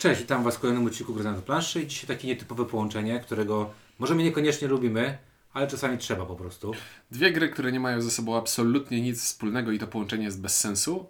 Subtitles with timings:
[0.00, 3.70] Cześć, witam Was w kolejnym odcinku Gry na planszy i dzisiaj takie nietypowe połączenie, którego
[3.98, 5.18] może my niekoniecznie lubimy,
[5.52, 6.72] ale czasami trzeba po prostu.
[7.10, 10.58] Dwie gry, które nie mają ze sobą absolutnie nic wspólnego i to połączenie jest bez
[10.58, 11.06] sensu,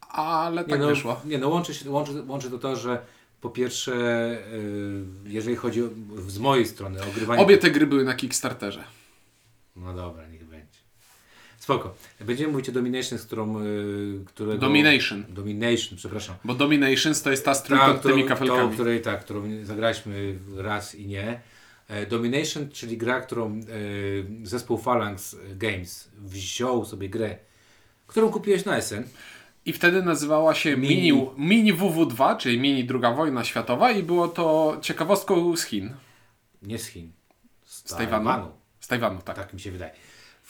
[0.00, 1.20] ale tak nie, no, wyszło.
[1.24, 3.02] Nie, no łączy, się, łączy, łączy to to, że
[3.40, 3.92] po pierwsze,
[5.24, 5.88] yy, jeżeli chodzi o,
[6.28, 7.42] z mojej strony o ogrywanie...
[7.42, 8.84] Obie te gry były na Kickstarterze.
[9.76, 10.41] No dobra, będzie.
[11.62, 11.94] Spoko.
[12.20, 13.60] Będziemy mówić o Domination, z którą...
[13.64, 14.58] Yy, którego...
[14.58, 15.24] Domination.
[15.28, 16.36] Domination, przepraszam.
[16.44, 18.74] Bo Dominations to jest ta z Ta, trójkątnymi którą, tą, kafelkami.
[18.74, 21.40] której, tak, którą zagraliśmy raz i nie.
[21.88, 23.60] E, Domination, czyli gra, którą e,
[24.46, 27.36] zespół Phalanx Games wziął sobie grę,
[28.06, 29.02] którą kupiłeś na SN.
[29.66, 34.28] I wtedy nazywała się Mini- Mini, Mini WW2, czyli Mini II wojna światowa i było
[34.28, 35.90] to ciekawostką z Chin.
[36.62, 37.12] Nie z Chin.
[37.64, 38.52] Z, Z Tajwanu.
[38.80, 39.36] Z Tajwanu, tak.
[39.36, 39.92] Tak mi się wydaje.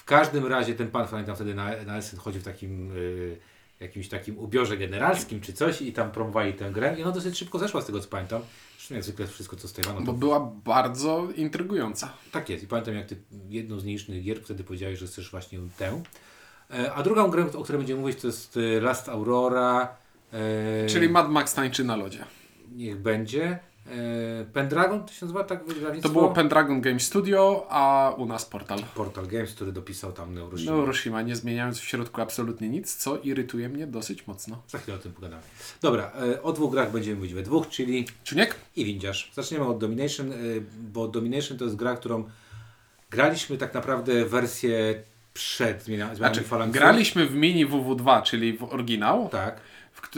[0.03, 3.37] W każdym razie ten pan pamiętam wtedy na, na SN chodził w takim y,
[3.81, 7.59] jakimś takim ubiorze generalskim czy coś i tam promowali tę grę i ona dosyć szybko
[7.59, 8.43] zeszła z tego co pamiętam.
[8.77, 12.13] Zresztą jak zwykle wszystko co z Tajwanu to Bo była bardzo intrygująca.
[12.33, 13.17] Tak jest i pamiętam jak ty
[13.49, 16.03] jedną z nielicznych gier wtedy powiedziałeś, że chcesz właśnie tę.
[16.71, 19.97] E, A drugą grę, o której będziemy mówić to jest e, Last Aurora.
[20.33, 22.25] e, Czyli Mad Max tańczy na lodzie.
[22.77, 23.59] Niech będzie.
[23.93, 26.09] E, Pendragon to się nazywa tak To wydawnictwo?
[26.13, 28.79] było Pendragon Game Studio, a u nas portal.
[28.95, 30.73] Portal Games, który dopisał tam Neuroshima.
[30.73, 34.63] Neuroshima, nie zmieniając w środku absolutnie nic, co irytuje mnie dosyć mocno.
[34.69, 35.43] Za chwilę o tym pogadamy.
[35.83, 38.55] Dobra, e, o dwóch grach będziemy mówić we dwóch, czyli Czuniek?
[38.77, 39.31] i Windziarz.
[39.35, 40.37] Zaczniemy od Domination, e,
[40.93, 42.25] bo Domination to jest gra, którą
[43.11, 45.03] graliśmy tak naprawdę wersję
[45.35, 49.61] przed zmianami Znaczy, graliśmy w mini WW2, czyli w oryginał, Tak,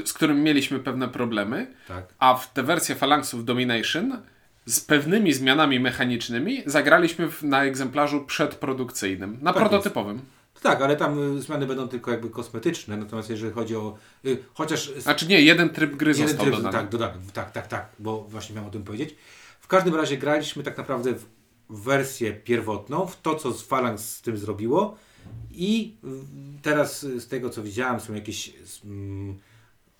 [0.04, 2.14] z którym mieliśmy pewne problemy, tak.
[2.18, 4.18] a w tę wersję Phalanxów Domination
[4.66, 10.22] z pewnymi zmianami mechanicznymi zagraliśmy w, na egzemplarzu przedprodukcyjnym, na Tak prototypowym.
[10.62, 13.96] Tak, ale tam y, zmiany będą tylko jakby kosmetyczne, natomiast jeżeli chodzi o...
[14.24, 14.92] Y, chociaż...
[14.98, 16.72] Znaczy nie, jeden tryb gry jeden został tryb, dodany.
[16.78, 19.16] tak, dodany, tak, tak, tak, bo właśnie miałem o tym powiedzieć.
[19.60, 21.14] W każdym razie graliśmy tak naprawdę
[21.70, 24.96] w wersję pierwotną, w to, co z Phalanx z tym zrobiło
[25.50, 25.96] i
[26.62, 28.52] teraz z tego, co widziałem, są jakieś
[28.84, 29.38] mm,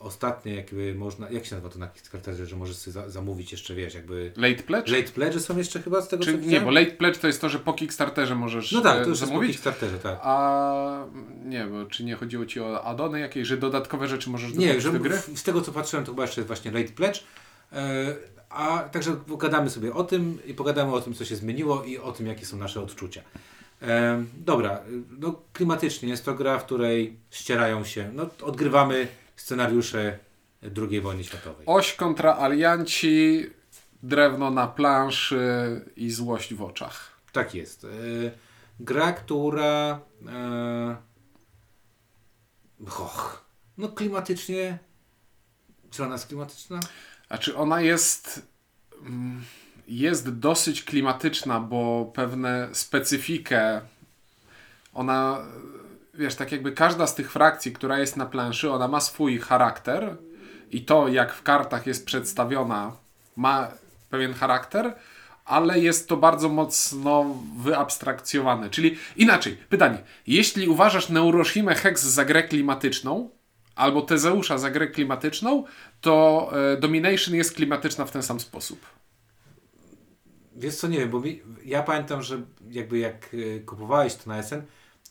[0.04, 1.31] ostatnie, jakby można...
[1.31, 4.32] Jak się nazywa to na Kickstarterze, że możesz sobie za, zamówić jeszcze, wiesz, jakby...
[4.37, 4.88] Late Pledge?
[4.88, 6.65] Late pledge są jeszcze chyba z tego, Czy, co nie, widziałem?
[6.65, 9.09] bo Late Pledge to jest to, że po Kickstarterze możesz No tak, e, to już
[9.09, 9.50] jest po zamówić.
[9.50, 10.19] Kickstarterze, tak.
[10.22, 11.04] A
[11.44, 14.92] nie, bo czy nie chodziło Ci o addony jakieś, że dodatkowe rzeczy możesz Nie, że
[14.92, 15.19] do gry?
[15.34, 17.21] z tego co patrzyłem, to chyba jeszcze jest właśnie Late Pledge.
[17.72, 18.15] E,
[18.50, 22.12] a także pogadamy sobie o tym i pogadamy o tym, co się zmieniło i o
[22.12, 23.22] tym, jakie są nasze odczucia.
[23.82, 24.81] E, dobra,
[25.19, 30.19] no klimatycznie jest to gra, w której ścierają się, no odgrywamy scenariusze
[30.77, 31.67] II wojny światowej.
[31.67, 33.47] Oś kontra alianci,
[34.03, 35.41] drewno na planszy
[35.97, 37.21] i złość w oczach.
[37.33, 37.84] Tak jest.
[37.84, 37.89] E,
[38.81, 40.97] gra, która e,
[42.87, 43.45] och,
[43.78, 44.78] no klimatycznie
[45.95, 46.81] czy ona jest klimatyczna?
[47.28, 48.43] A czy ona jest
[49.01, 49.45] mm,
[49.89, 53.81] jest dosyć klimatyczna, bo pewne specyfikę
[54.95, 55.47] ona
[56.19, 60.17] wiesz, tak jakby każda z tych frakcji, która jest na planszy, ona ma swój charakter
[60.71, 62.97] i to jak w kartach jest przedstawiona
[63.37, 63.69] ma
[64.11, 64.95] pewien charakter,
[65.45, 68.71] ale jest to bardzo mocno wyabstrakcjowane.
[68.71, 73.31] Czyli inaczej, pytanie, jeśli uważasz Neuroshimę Hex za grę klimatyczną,
[73.75, 75.65] albo Tezeusza za grę klimatyczną,
[76.01, 78.87] to e, Domination jest klimatyczna w ten sam sposób.
[80.57, 84.43] Wiesz co, nie wiem, bo mi, ja pamiętam, że jakby jak y, kupowałeś to na
[84.43, 84.63] SN,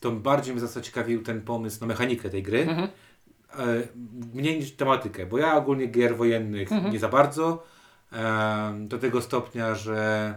[0.03, 2.61] to bardziej mnie zaciekawił ten pomysł na mechanikę tej gry.
[2.61, 2.87] Mhm.
[3.59, 3.87] E,
[4.33, 6.93] mniej niż tematykę, bo ja ogólnie gier wojennych Mhm.
[6.93, 7.63] nie za bardzo.
[8.11, 10.33] E, do tego stopnia, że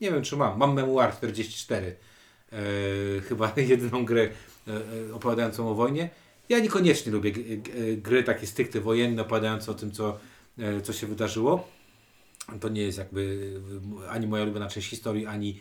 [0.00, 0.58] nie wiem czy mam.
[0.58, 1.96] Mam Memoir 44.
[2.52, 2.56] E,
[3.20, 4.28] chyba jedyną grę
[5.12, 6.10] opowiadającą o wojnie.
[6.48, 7.32] Ja niekoniecznie lubię
[7.96, 10.18] gry takie stricte wojenne, opowiadające o tym, co,
[10.82, 11.68] co się wydarzyło.
[12.60, 13.52] To nie jest jakby
[14.08, 15.60] ani moja ulubiona część historii, ani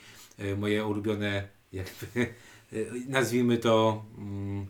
[0.57, 2.33] moje ulubione, jakby,
[3.07, 4.65] nazwijmy to, mm,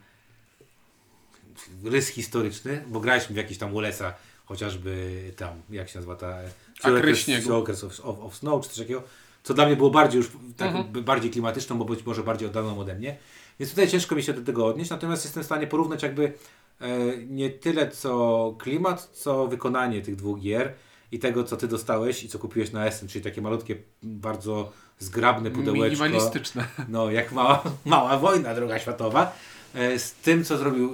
[1.84, 4.14] rys historyczny, bo graliśmy w jakiś tam Ulesa,
[4.46, 6.38] chociażby tam, jak się nazywa ta...
[6.82, 7.56] Akry śniegu.
[7.56, 9.04] Okres of, of, Snow, czy coś takiego,
[9.44, 11.04] co dla mnie było bardziej już tak, Mhm.
[11.04, 13.18] bardziej klimatyczną, bo być może bardziej oddalną ode mnie.
[13.60, 16.34] Więc tutaj ciężko mi się do tego odnieść, natomiast jestem w stanie porównać jakby
[16.82, 16.88] e,
[17.18, 20.74] nie tyle co klimat, co wykonanie tych dwóch gier
[21.12, 25.52] i tego, co ty dostałeś i co kupiłeś na Essen, czyli takie malutkie, bardzo zgrabne
[25.52, 26.04] pudełeczko.
[26.04, 26.66] Minimalistyczne.
[26.90, 29.36] No, jak mała, mała wojna druga światowa.
[29.76, 30.94] E, z tym, co zrobił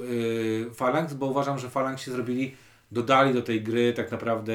[0.72, 2.56] e, Phalanx, bo uważam, że Phalanx się zrobili,
[2.92, 4.54] dodali do tej gry tak naprawdę...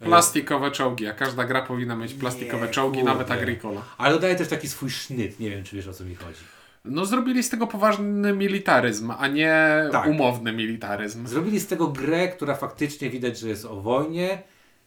[0.00, 3.12] e, Plastikowe czołgi, a każda gra powinna mieć plastikowe Nie, czołgi, kurde.
[3.12, 3.82] nawet Agricola.
[3.98, 6.40] Ale dodaje też taki swój sznyt, nie wiem, czy wiesz o co mi chodzi.
[6.84, 10.06] No zrobili z tego poważny militaryzm, a nie Tak.
[10.06, 11.26] umowny militaryzm.
[11.26, 14.42] Zrobili z tego grę, która faktycznie widać, że jest o wojnie.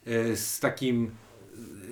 [0.08, 1.12] E, z takim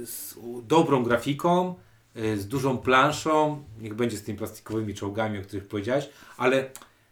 [0.02, 1.76] e, z dobrą grafiką,
[2.16, 6.70] e, z dużą planszą, niech będzie z tymi plastikowymi czołgami, o których powiedziałeś, ale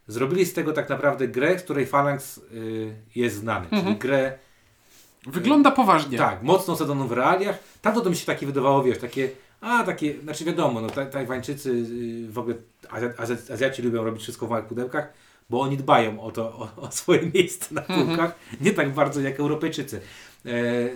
[0.08, 4.38] zrobili z tego tak naprawdę grę, z której Phalanx y, jest znany, czyli grę
[5.28, 6.18] Wygląda poważnie.
[6.18, 7.60] tak, mocno osadzoną w realiach.
[7.82, 9.30] Tamto to mi się takie wydawało, wiesz, takie,
[9.62, 11.70] a takie, znaczy wiadomo, no ta- Tajwańczycy,
[12.28, 12.56] y, w ogóle
[12.90, 15.14] Azja- Azja- Azjaci lubią robić wszystko w małych pudełkach,
[15.50, 19.40] bo oni dbają o to, o, o swoje miejsce na półkach, nie tak bardzo jak
[19.40, 20.01] Europejczycy.
[20.45, 20.51] E,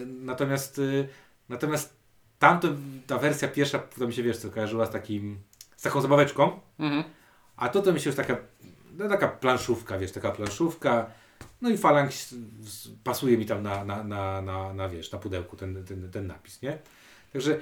[0.06, 1.08] natomiast, y,
[1.50, 1.94] natomiast
[2.40, 2.68] tamto,
[3.08, 5.38] ta wersja pierwsza, to mi się, wiesz, co kojarzyła z takim,
[5.78, 7.04] z taką zabaweczką, Mhm.
[7.56, 8.38] a to to mi się już taka,
[8.98, 11.10] no taka planszówka, wiesz, taka planszówka.
[11.62, 15.56] No i Phalanx s- pasuje mi tam na, na, na, na, na wiesz, na pudełku
[15.58, 16.78] ten, ten, ten napis, nie?
[17.34, 17.60] Także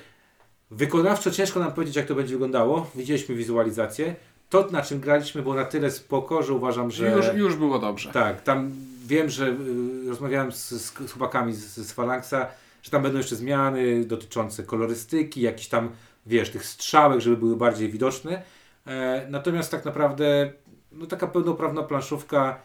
[0.71, 2.91] wykonawczo ciężko nam powiedzieć, jak to będzie wyglądało.
[2.95, 4.15] Widzieliśmy wizualizację.
[4.49, 7.11] To, na czym graliśmy, było na tyle spoko, że uważam, że...
[7.11, 8.11] Już, już było dobrze.
[8.11, 8.71] Tak, tam
[9.05, 12.47] wiem, że y, rozmawiałem z, z, z chłopakami z, z Phalanxa,
[12.83, 15.89] że tam będą jeszcze zmiany dotyczące kolorystyki, jakichś tam,
[16.25, 18.41] wiesz, tych strzałek, żeby były bardziej widoczne.
[18.87, 20.51] E, natomiast tak naprawdę,
[20.91, 22.59] no taka pełnoprawna planszówka,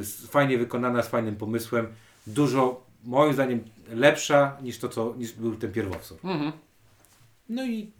[0.00, 1.86] z- fajnie wykonana, z fajnym pomysłem,
[2.26, 6.18] dużo, moim zdaniem, lepsza niż to, co, niż był ten pierwowzór.
[6.24, 6.52] Mhm.
[7.48, 7.92] No i,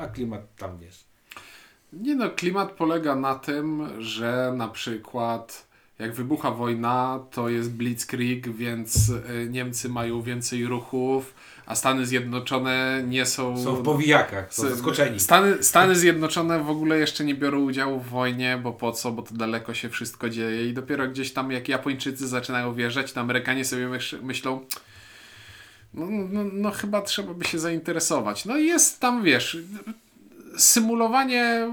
[0.00, 1.07] a klimat tam jest.
[1.92, 5.68] Nie no, klimat polega na tym, że na przykład
[5.98, 11.34] jak wybucha wojna, to jest blitzkrieg, więc y, Niemcy mają więcej ruchów,
[11.66, 13.64] a Stany Zjednoczone nie są...
[13.64, 15.20] Są w powijakach, są zaskoczeni.
[15.20, 19.22] Stany, Stany Zjednoczone w ogóle jeszcze nie biorą udziału w wojnie, bo po co, bo
[19.22, 23.64] to daleko się wszystko dzieje i dopiero gdzieś tam jak Japończycy zaczynają wjeżdżać, to Amerykanie
[23.64, 24.60] sobie myśl, myślą
[25.94, 28.44] no, no, no chyba trzeba by się zainteresować.
[28.44, 29.56] No i jest tam, wiesz,
[30.58, 31.68] symulowanie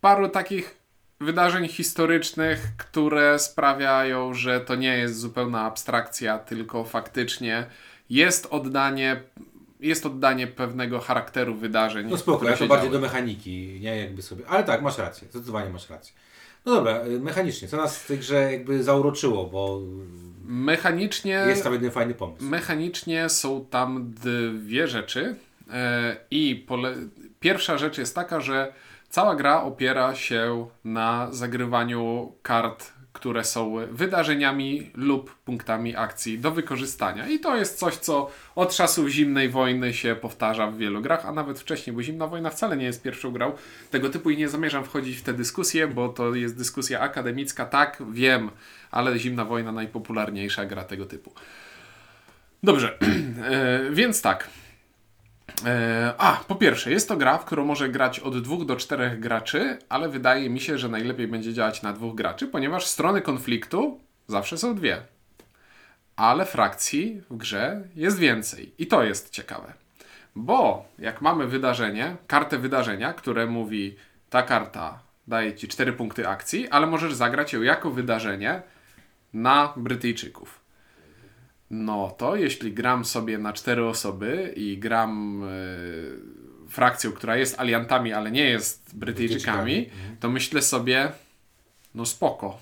[0.00, 0.76] paru takich
[1.20, 7.66] wydarzeń historycznych, które sprawiają, że to nie jest zupełna abstrakcja, tylko faktycznie
[8.10, 9.22] jest oddanie,
[9.80, 12.06] jest oddanie pewnego charakteru wydarzeń.
[12.10, 13.00] No spoko, ale to bardziej działy.
[13.00, 14.44] do mechaniki, nie jakby sobie.
[14.48, 16.14] Ale tak, masz rację, zdecydowanie masz rację.
[16.66, 19.80] No dobra, y, mechanicznie, co nas w tej grze jakby zauroczyło, bo
[20.44, 22.44] Mechanicznie, jest tam jeden fajny pomysł.
[22.44, 25.36] mechanicznie są tam dwie rzeczy.
[25.72, 26.94] E, I pole...
[27.42, 28.72] pierwsza rzecz jest taka, że
[29.08, 37.28] cała gra opiera się na zagrywaniu kart, które są wydarzeniami lub punktami akcji do wykorzystania.
[37.28, 41.32] I to jest coś, co od czasów zimnej wojny się powtarza w wielu grach, a
[41.32, 43.52] nawet wcześniej, bo zimna wojna wcale nie jest pierwszą grą
[43.90, 47.66] tego typu i nie zamierzam wchodzić w tę dyskusję, bo to jest dyskusja akademicka.
[47.66, 48.50] Tak, wiem,
[48.90, 51.32] ale zimna wojna najpopularniejsza gra tego typu.
[52.62, 54.48] Dobrze, e, więc tak.
[55.66, 59.20] E, a, po pierwsze, jest to gra, w którą może grać od dwóch do czterech
[59.20, 64.00] graczy, ale wydaje mi się, że najlepiej będzie działać na dwóch graczy, ponieważ strony konfliktu
[64.26, 65.02] zawsze są dwie.
[66.16, 68.74] Ale frakcji w grze jest więcej.
[68.78, 69.72] I to jest ciekawe.
[70.36, 73.96] Bo jak mamy wydarzenie, kartę wydarzenia, które mówi
[74.30, 78.62] ta karta daje ci 4 punkty akcji, ale możesz zagrać ją jako wydarzenie
[79.32, 80.61] na Brytyjczyków.
[81.72, 85.48] No to jeśli gram sobie na cztery osoby i gram e,
[86.68, 91.12] frakcją, która jest aliantami, ale nie jest Brytyjczykami, Brytyjczykami, to myślę sobie,
[91.94, 92.58] no spoko.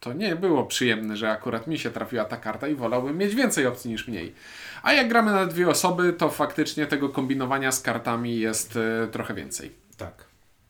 [0.00, 3.66] To nie było przyjemne, że akurat mi się trafiła ta karta i wolałbym mieć więcej
[3.66, 4.34] opcji niż mniej.
[4.82, 9.34] A jak gramy na dwie osoby, to faktycznie tego kombinowania z kartami jest e, trochę
[9.34, 9.72] więcej.
[9.96, 10.24] Tak.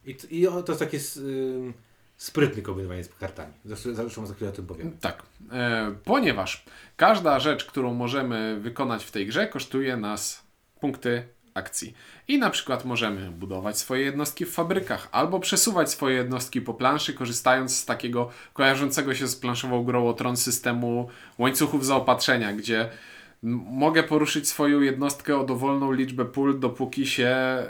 [0.05, 0.99] I, i to jest takie
[2.19, 3.53] ym, sprytne kombinowanie z kartami.
[3.65, 4.97] Zresztą, za chwilę o tym powiem.
[5.01, 5.23] Tak,
[5.53, 6.65] e, ponieważ
[6.97, 10.43] każda rzecz, którą możemy wykonać w tej grze, kosztuje nas
[10.81, 11.23] punkty
[11.55, 11.95] akcji.
[12.29, 17.15] I na przykład możemy budować swoje jednostki w fabrykach, albo przesuwać swoje jednostki po planszy,
[17.15, 21.09] korzystając z takiego kojarzącego się z planszową grą o tron systemu
[21.39, 22.91] łańcuchów zaopatrzenia, gdzie
[23.43, 27.67] mogę poruszyć swoją jednostkę o dowolną liczbę pól, dopóki się e,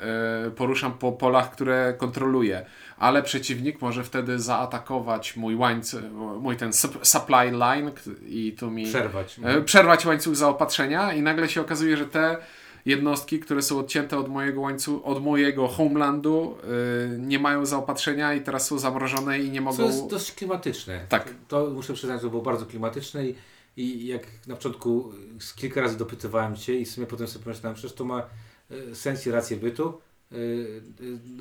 [0.57, 2.67] poruszam po polach, które kontroluję.
[2.99, 6.01] Ale przeciwnik może wtedy zaatakować mój łańcuch,
[6.41, 7.91] mój ten sup- supply line
[8.27, 9.41] i tu mi Przerwać.
[9.45, 12.37] e, przerwać łańcuch zaopatrzenia i nagle się okazuje, że te
[12.87, 16.57] jednostki, które są odcięte od mojego łańcucha, od mojego homelandu,
[17.15, 19.85] e, nie mają zaopatrzenia i teraz są zamrożone i nie mogą...
[19.85, 21.01] jest dość klimatyczne.
[21.09, 21.25] Tak.
[21.49, 23.35] To, to muszę przyznać, że było bardzo klimatyczne i,
[23.79, 25.13] i jak na początku
[25.53, 28.27] y, kilka razy dopytywałem Cię i w sumie potem sobie pomyślałem, przecież to ma
[28.71, 30.01] y, sens i rację bytu.
[30.33, 30.83] Y,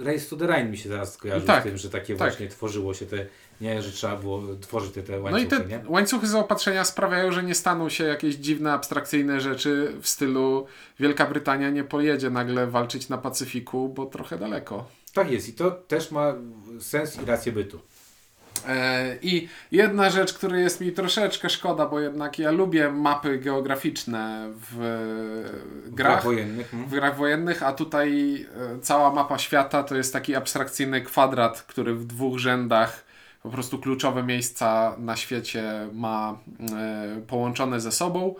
[0.03, 2.27] Race to the Rhine mi się zaraz skojarzył Tak, z tym, że takie tak.
[2.29, 3.25] właśnie tworzyło się te,
[3.61, 5.81] nie, że trzeba było tworzyć te, te No łańcuchy, i te nie?
[5.87, 10.65] łańcuchy zaopatrzenia sprawiają, że nie staną się jakieś dziwne, abstrakcyjne rzeczy w stylu
[10.99, 14.87] Wielka Brytania nie pojedzie nagle walczyć na Pacyfiku, bo trochę daleko.
[15.13, 16.35] Tak jest i to też ma
[16.79, 17.79] sens i rację bytu.
[18.67, 24.51] E, I jedna rzecz, której jest mi troszeczkę szkoda, bo jednak ja lubię mapy geograficzne
[24.71, 24.77] w
[25.87, 26.69] grach, wojennych.
[26.71, 26.89] hmm.
[26.89, 28.35] w grach wojennych, a tutaj
[28.75, 33.07] e, cała mapa świata to jest taki abstrakcyjny kwadrat, który w dwóch rzędach
[33.43, 38.35] po prostu kluczowe miejsca na świecie ma e, połączone ze sobą.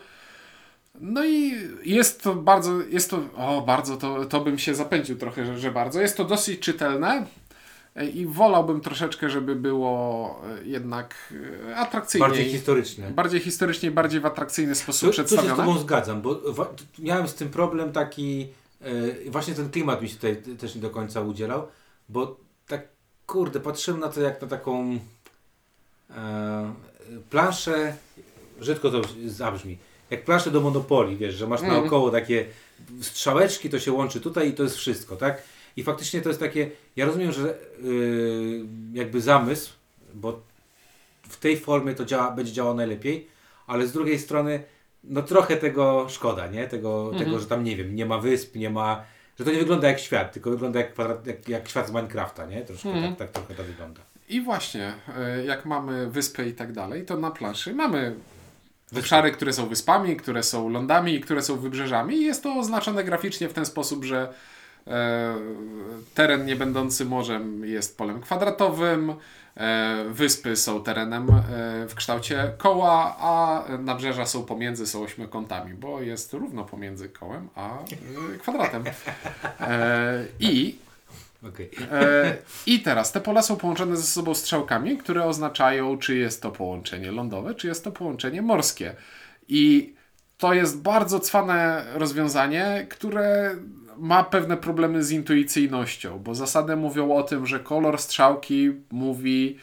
[1.00, 5.46] No i jest to bardzo, jest to, o bardzo, to, to bym się zapędził trochę,
[5.46, 6.00] że, że bardzo.
[6.00, 7.24] Jest to dosyć czytelne e,
[8.14, 11.34] i wolałbym troszeczkę, żeby było e, jednak
[11.70, 12.28] e, atrakcyjniej.
[12.28, 13.10] Bardziej historyczne.
[13.10, 15.56] bardziej historycznie, bardziej w atrakcyjny sposób Tu, tu się z przedstawione.
[15.56, 16.40] Tobą zgadzam, bo
[16.98, 18.48] miałem z tym problem taki,
[18.80, 21.68] e, właśnie ten klimat mi się tutaj też nie do końca udzielał,
[22.08, 22.82] bo tak
[23.26, 24.98] kurde, patrzyłem na to jak na taką
[26.10, 26.72] e,
[27.30, 27.96] planszę,
[28.60, 29.78] brzydko to zabrzmi,
[30.10, 31.80] jak planszę do Monopolii, wiesz, że masz Mhm.
[31.80, 32.46] naokoło takie
[33.00, 35.42] strzałeczki, to się łączy tutaj i to jest wszystko, tak?
[35.78, 37.54] I faktycznie to jest takie, ja rozumiem, że
[37.84, 38.60] y,
[38.92, 39.72] jakby zamysł,
[40.14, 40.40] bo
[41.28, 43.26] w tej formie to działa, będzie działało najlepiej,
[43.66, 44.62] ale z drugiej strony
[45.04, 46.66] no trochę tego szkoda, nie?
[46.68, 47.24] Tego, Mhm.
[47.24, 49.04] tego że tam nie wiem, nie ma wysp, nie ma,
[49.38, 52.46] że to nie wygląda jak świat, tylko wygląda jak, kwadrat, jak, jak świat z Minecrafta,
[52.46, 52.62] nie?
[52.62, 53.16] Troszkę Mhm.
[53.16, 54.00] tak, tak trochę to wygląda.
[54.28, 58.14] I właśnie, e, jak mamy wyspę i tak dalej, to na planszy mamy
[58.92, 58.98] Wyspy.
[59.00, 63.04] obszary, które są wyspami, które są lądami i które są wybrzeżami i jest to oznaczone
[63.04, 64.32] graficznie w ten sposób, że
[66.14, 69.14] teren nie będący morzem jest polem kwadratowym,
[69.56, 76.00] e, wyspy są terenem e, w kształcie koła, a nabrzeża są pomiędzy, są ośmiokątami, bo
[76.00, 78.84] jest równo pomiędzy kołem a e, kwadratem.
[79.60, 80.78] E, I.
[81.92, 86.50] E, I teraz te pola są połączone ze sobą strzałkami, które oznaczają, czy jest to
[86.50, 88.94] połączenie lądowe, czy jest to połączenie morskie.
[89.48, 89.94] I
[90.38, 93.56] to jest bardzo cwane rozwiązanie, które
[93.98, 99.56] ma pewne problemy z intuicyjnością, bo zasady mówią o tym, że kolor strzałki mówi,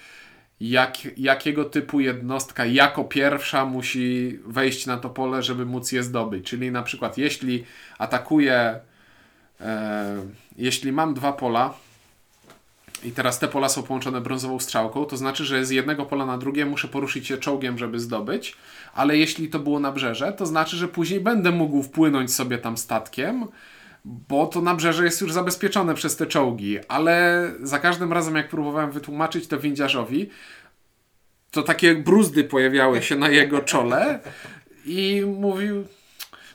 [0.59, 6.45] jak, jakiego typu jednostka jako pierwsza musi wejść na to pole, żeby móc je zdobyć.
[6.45, 7.63] Czyli na przykład, jeśli
[7.97, 8.79] atakuje
[9.61, 10.25] E,
[10.57, 11.73] jeśli mam dwa pola
[13.03, 16.37] i teraz te pola są połączone brązową strzałką, to znaczy, że z jednego pola na
[16.37, 18.57] drugie muszę poruszyć się czołgiem, żeby zdobyć,
[18.93, 23.47] ale jeśli to było nabrzeże, to znaczy, że później będę mógł wpłynąć sobie tam statkiem,
[24.05, 28.91] bo to nabrzeże jest już zabezpieczone przez te czołgi, ale za każdym razem, jak próbowałem
[28.91, 30.29] wytłumaczyć to windziarzowi,
[31.51, 34.19] to takie bruzdy pojawiały się na jego czole
[34.85, 35.83] i mówił,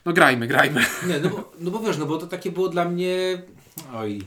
[0.05, 0.85] no grajmy, grajmy.
[1.07, 3.43] Nie, no bo, no bo wiesz, no bo to takie było dla mnie,
[3.95, 4.23] oj,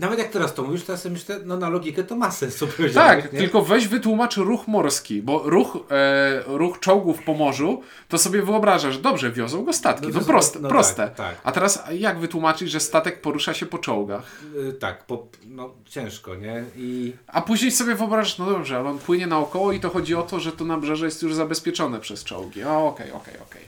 [0.00, 2.66] nawet jak teraz to mówisz, teraz sobie myślę, no na logikę to ma sens, co
[2.66, 3.38] powiedziałeś, Tak, nie?
[3.38, 8.98] tylko weź wytłumacz ruch morski, bo ruch, e, ruch czołgów po morzu, to sobie wyobrażasz,
[8.98, 10.94] dobrze, wiozą go statki, No no, to- proste, no proste.
[11.06, 11.36] tak, tak.
[11.44, 14.22] A teraz jak wytłumaczyć, że statek porusza się po czołgach?
[14.68, 16.64] Y, Tak, po, no ciężko, nie?
[16.76, 20.22] I A później sobie wyobrażasz, no dobrze, ale on płynie naokoło i to chodzi o
[20.22, 22.64] to, że to nabrzeże jest już zabezpieczone przez czołgi.
[22.64, 23.62] O, okej, okej, okej.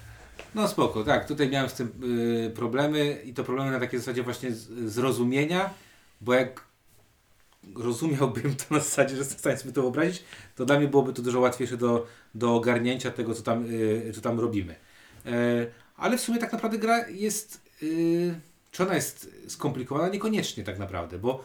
[0.54, 1.92] No spoko, tak, tutaj miałem z tym
[2.46, 5.70] y, problemy i to problemy na takiej zasadzie właśnie z, zrozumienia,
[6.22, 6.64] bo jak
[7.76, 10.24] rozumiałbym to na zasadzie, że jestem w stanie sobie to wyobrazić,
[10.56, 14.20] to dla mnie byłoby to dużo łatwiejsze do, do ogarnięcia tego, co tam, y, co
[14.20, 14.74] tam robimy.
[15.26, 18.34] E, ale w sumie tak naprawdę gra jest, y,
[18.70, 20.08] czy ona jest skomplikowana?
[20.08, 21.44] Niekoniecznie tak naprawdę, bo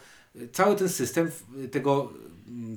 [0.51, 1.31] cały ten system
[1.63, 2.13] y, tego,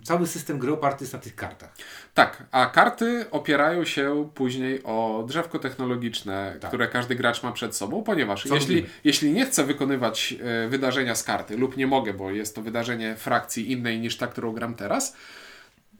[0.05, 1.73] cały system gry oparty jest na tych kartach.
[2.15, 6.71] Tak, a karty opierają się później o drzewko technologiczne, Tak.
[6.71, 8.95] które każdy gracz ma przed sobą, ponieważ Co jeśli, robimy?
[9.05, 10.35] jeśli nie chcę wykonywać
[10.65, 14.27] e, wydarzenia z karty lub nie mogę, bo jest to wydarzenie frakcji innej niż ta,
[14.27, 15.17] którą gram teraz,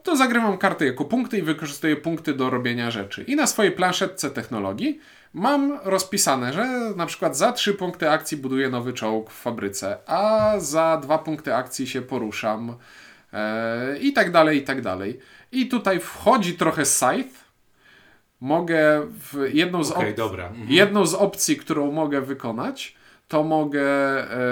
[0.03, 3.23] to zagrywam karty jako punkty i wykorzystuję punkty do robienia rzeczy.
[3.23, 5.01] I na swojej planszetce technologii
[5.35, 10.55] mam rozpisane, że na przykład za trzy punkty akcji buduję nowy czołg w fabryce, a
[10.59, 12.77] za dwa punkty akcji się poruszam
[14.01, 15.21] i tak dalej, i tak dalej.
[15.53, 17.41] I tutaj wchodzi trochę scythe.
[18.41, 20.47] Mogę w jedną z, op- dobra.
[20.47, 20.71] Mhm.
[20.71, 22.97] jedną z opcji, którą mogę wykonać,
[23.29, 23.83] to mogę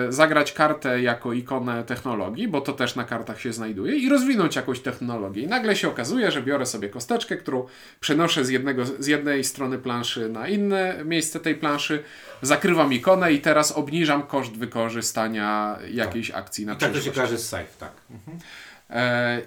[0.09, 4.57] e, zagrać kartę jako ikonę technologii, bo to też na kartach się znajduje, i rozwinąć
[4.57, 5.43] jakąś technologię.
[5.43, 7.67] I nagle się okazuje, że biorę sobie kosteczkę, którą
[8.01, 12.03] przenoszę z, jednego, z jednej strony planszy na inne miejsce tej planszy,
[12.43, 17.17] zakrywam ikonę i teraz obniżam koszt wykorzystania jakiejś akcji na I tak to się przyszłość.
[17.17, 17.93] kojarzy z Scythe, tak.
[18.11, 18.15] E,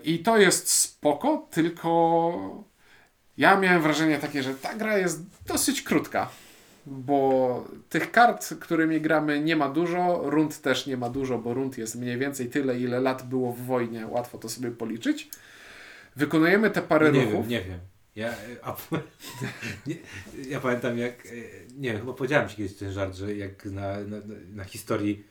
[0.03, 2.63] I to jest spoko, tylko
[3.37, 6.29] ja miałem wrażenie takie, że ta gra jest dosyć krótka.
[6.85, 11.77] Bo tych kart, którymi gramy, nie ma dużo, rund też nie ma dużo, bo rund
[11.77, 15.29] jest mniej więcej tyle, ile lat było w wojnie, łatwo to sobie policzyć.
[16.15, 17.47] Wykonujemy te parę nie ruchów.
[17.47, 17.79] wiem, nie wiem.
[18.15, 18.75] Ja, e, a,
[19.87, 19.95] nie,
[20.49, 21.29] ja pamiętam jak, e,
[21.77, 24.17] nie wiem, chyba powiedziałem Ci kiedyś ten żart, że jak na, na,
[24.53, 25.30] na historii e,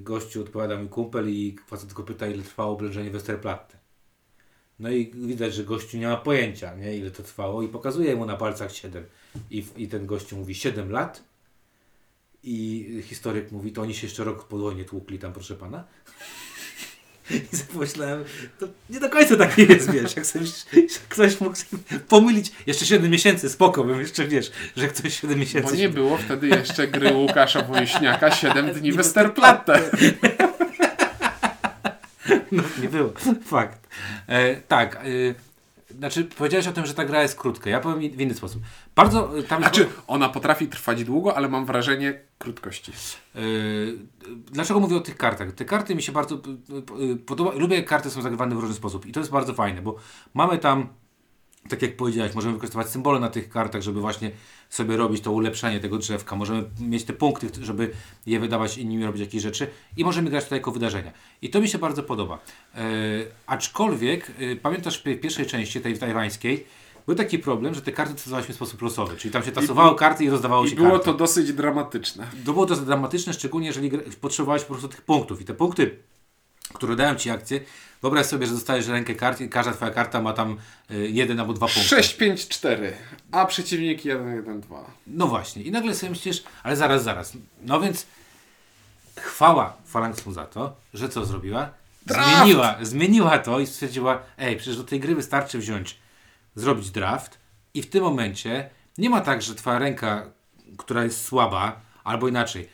[0.00, 3.82] gościu odpowiada mój kumpel i facet tylko pyta ile trwało oblężenie Westerplatte.
[4.78, 8.26] No i widać, że gościu nie ma pojęcia, nie, ile to trwało i pokazuje mu
[8.26, 9.04] na palcach 7.
[9.50, 11.24] I, I ten gościu mówi 7 lat.
[12.44, 15.84] I historyk mówi, to oni się jeszcze rok po wojnie tłukli tam, proszę pana.
[17.52, 18.24] I sobie pomyślałem,
[18.58, 20.44] to nie do końca tak nie jest, wiesz, jak sobie,
[21.08, 21.56] ktoś mógł
[22.08, 25.70] pomylić, jeszcze 7 miesięcy, spoko, bym jeszcze, wiesz, że ktoś 7 miesięcy...
[25.70, 29.80] Bo nie było wtedy jeszcze gry Łukasza Wojeśniaka 7 dni Westerplatte.
[32.52, 33.12] No, nie było.
[33.46, 33.88] Fakt.
[34.26, 34.96] E, tak.
[34.96, 35.00] E,
[35.98, 37.70] znaczy, powiedziałeś o tym, że ta gra jest krótka.
[37.70, 38.62] Ja powiem w inny sposób.
[38.94, 39.62] Bardzo e, tam.
[39.62, 42.92] Znaczy, ona potrafi trwać długo, ale mam wrażenie krótkości.
[43.34, 43.38] E,
[44.28, 45.52] dlaczego mówię o tych kartach?
[45.52, 47.52] Te karty mi się bardzo e, podoba.
[47.54, 49.06] Lubię, jak karty są zagrywane w różny sposób.
[49.06, 49.96] I to jest bardzo fajne, bo
[50.34, 50.88] mamy tam
[51.68, 54.30] tak jak powiedziałeś, możemy wykorzystywać symbole na tych kartach, żeby właśnie
[54.70, 56.36] sobie robić to ulepszenie tego drzewka.
[56.36, 57.90] Możemy mieć te punkty, żeby
[58.26, 59.66] je wydawać i nimi robić jakieś rzeczy.
[59.96, 61.12] I możemy grać tutaj jako wydarzenia.
[61.42, 62.38] I to mi się bardzo podoba.
[62.74, 62.80] E,
[63.46, 66.66] aczkolwiek, e, pamiętasz w pierwszej części, tej tajwańskiej,
[67.06, 69.16] był taki problem, że te karty testowaliśmy w sposób losowy.
[69.16, 71.04] Czyli tam się tasowało I, karty i rozdawało i się było karty.
[71.04, 72.26] to dosyć dramatyczne.
[72.44, 73.90] To było to dramatyczne, szczególnie jeżeli
[74.20, 75.40] potrzebowałeś po prostu tych punktów.
[75.40, 75.98] I te punkty,
[76.72, 77.60] które dają Ci akcję,
[78.02, 80.58] Wyobraź sobie, że dostajesz rękę kart i każda twoja karta ma tam
[80.90, 81.88] y, jeden albo dwa punkty.
[81.88, 82.92] 6, 5, 4,
[83.32, 84.84] a przeciwnik 1, 1, 2.
[85.06, 85.62] No właśnie.
[85.62, 87.32] I nagle sobie myślisz, ale zaraz, zaraz.
[87.62, 88.06] No więc
[89.20, 91.70] chwała Phalanxu za to, że co zrobiła?
[92.06, 92.36] Draft!
[92.36, 95.98] Zmieniła, zmieniła to i stwierdziła, ej, przecież do tej gry wystarczy wziąć,
[96.54, 97.38] zrobić draft
[97.74, 100.26] i w tym momencie nie ma tak, że twoja ręka,
[100.78, 102.68] która jest słaba, albo inaczej,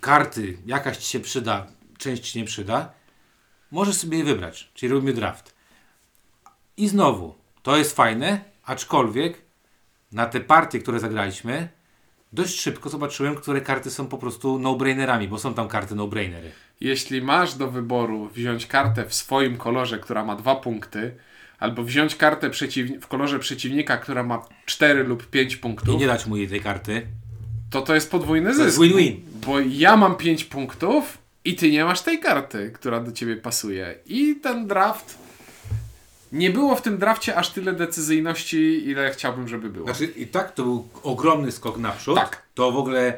[0.00, 1.66] karty, jakaś ci się przyda,
[1.98, 2.97] część ci nie przyda,
[3.70, 5.54] możesz sobie je wybrać, czyli robimy draft.
[6.76, 9.42] I znowu, to jest fajne, aczkolwiek
[10.12, 11.68] na te partie, które zagraliśmy,
[12.32, 16.50] dość szybko zobaczyłem, które karty są po prostu no-brainerami, bo są tam karty no-brainery.
[16.80, 21.16] Jeśli masz do wyboru wziąć kartę w swoim kolorze, która ma dwa punkty,
[21.58, 22.50] albo wziąć kartę
[23.00, 25.94] w kolorze przeciwnika, która ma 4 lub 5 punktów.
[25.94, 27.06] I nie dać mu jej tej karty.
[27.70, 28.60] To to jest podwójny zysk.
[28.60, 29.20] To jest win-win.
[29.46, 33.94] Bo ja mam 5 punktów, i ty nie masz tej karty, która do ciebie pasuje.
[34.06, 35.18] I ten draft.
[36.32, 39.86] Nie było w tym drafcie aż tyle decyzyjności, ile chciałbym, żeby było.
[39.86, 42.16] Znaczy, i tak to był ogromny skok naprzód.
[42.16, 42.42] Tak.
[42.54, 43.14] To w ogóle,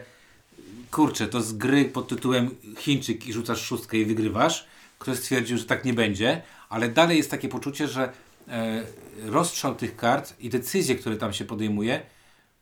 [0.91, 4.67] kurczę, to z gry pod tytułem Chińczyk i rzucasz szóstkę i wygrywasz.
[4.99, 8.13] Ktoś stwierdził, że tak nie będzie, ale dalej jest takie poczucie, że
[8.49, 8.83] e,
[9.27, 12.03] rozstrzał tych kart i decyzje, które tam się podejmuje,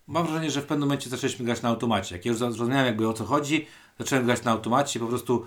[0.06, 2.16] mam wrażenie, że w pewnym momencie zaczęliśmy grać na automacie.
[2.16, 3.66] Jak już zrozumiałem jakby o co chodzi,
[3.98, 5.46] zacząłem grać na automacie, po prostu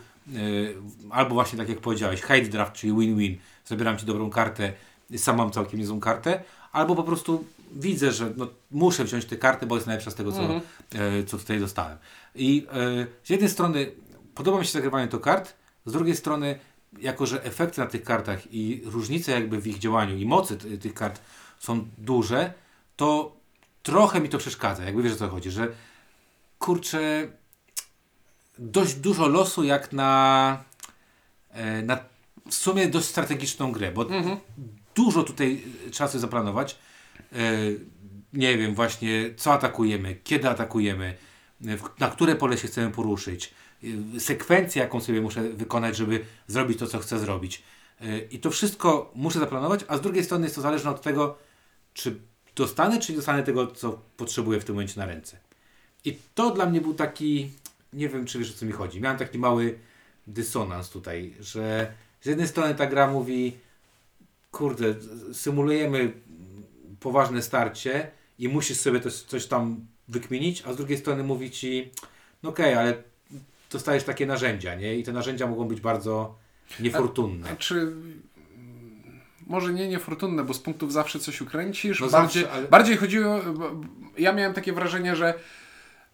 [1.09, 4.73] albo właśnie tak jak powiedziałeś, hate draft, czyli win-win, zabieram Ci dobrą kartę,
[5.17, 9.65] sam mam całkiem niezłą kartę, albo po prostu widzę, że no, muszę wziąć tę kartę,
[9.65, 11.97] bo jest najlepsza z tego, co, yy, co tutaj dostałem.
[12.35, 13.91] I yy, z jednej strony
[14.35, 15.53] podoba mi się zagrywanie to kart,
[15.85, 16.59] z drugiej strony
[16.99, 20.93] jako, że efekty na tych kartach i różnice jakby w ich działaniu i mocy tych
[20.93, 21.21] kart
[21.59, 22.53] są duże,
[22.95, 23.35] to
[23.83, 24.83] trochę mi to przeszkadza.
[24.83, 25.67] Jakby wiesz o co chodzi, że
[26.59, 27.31] kurczę,
[28.61, 30.63] dość dużo losu jak na,
[31.49, 31.99] e, na
[32.49, 34.37] w sumie dość strategiczną grę, bo mhm.
[34.95, 36.77] dużo tutaj trzeba sobie zaplanować.
[37.33, 37.37] E,
[38.33, 41.13] nie wiem, właśnie co atakujemy, kiedy atakujemy,
[41.99, 43.53] na które pole się chcemy poruszyć,
[44.15, 47.63] e, sekwencję, jaką sobie muszę wykonać, żeby zrobić to, co chcę zrobić.
[48.31, 51.37] I to wszystko muszę zaplanować, a z drugiej strony jest to zależne od tego,
[51.93, 52.19] czy
[52.55, 55.37] dostanę, czy nie dostanę tego, co potrzebuję w tym momencie na ręce.
[56.05, 57.51] I to dla mnie był taki
[57.93, 59.01] nie wiem, czy wiesz o co mi chodzi.
[59.01, 59.79] Miałem taki mały
[60.27, 63.57] dysonans tutaj, że z jednej strony ta gra mówi,
[64.51, 64.95] kurde,
[65.33, 66.11] symulujemy
[66.99, 71.91] poważne starcie i musisz sobie coś, coś tam wykminić, a z drugiej strony mówi ci,
[72.43, 73.03] no okej, okay, ale
[73.71, 74.95] dostajesz takie narzędzia, nie?
[74.95, 76.35] I te narzędzia mogą być bardzo
[76.79, 77.49] niefortunne.
[77.49, 77.93] A, a czy
[79.47, 81.99] może nie niefortunne, bo z punktów zawsze coś ukręcisz.
[82.01, 82.67] No bardziej, zawsze, ale...
[82.67, 83.39] bardziej chodziło.
[84.17, 85.33] Ja miałem takie wrażenie, że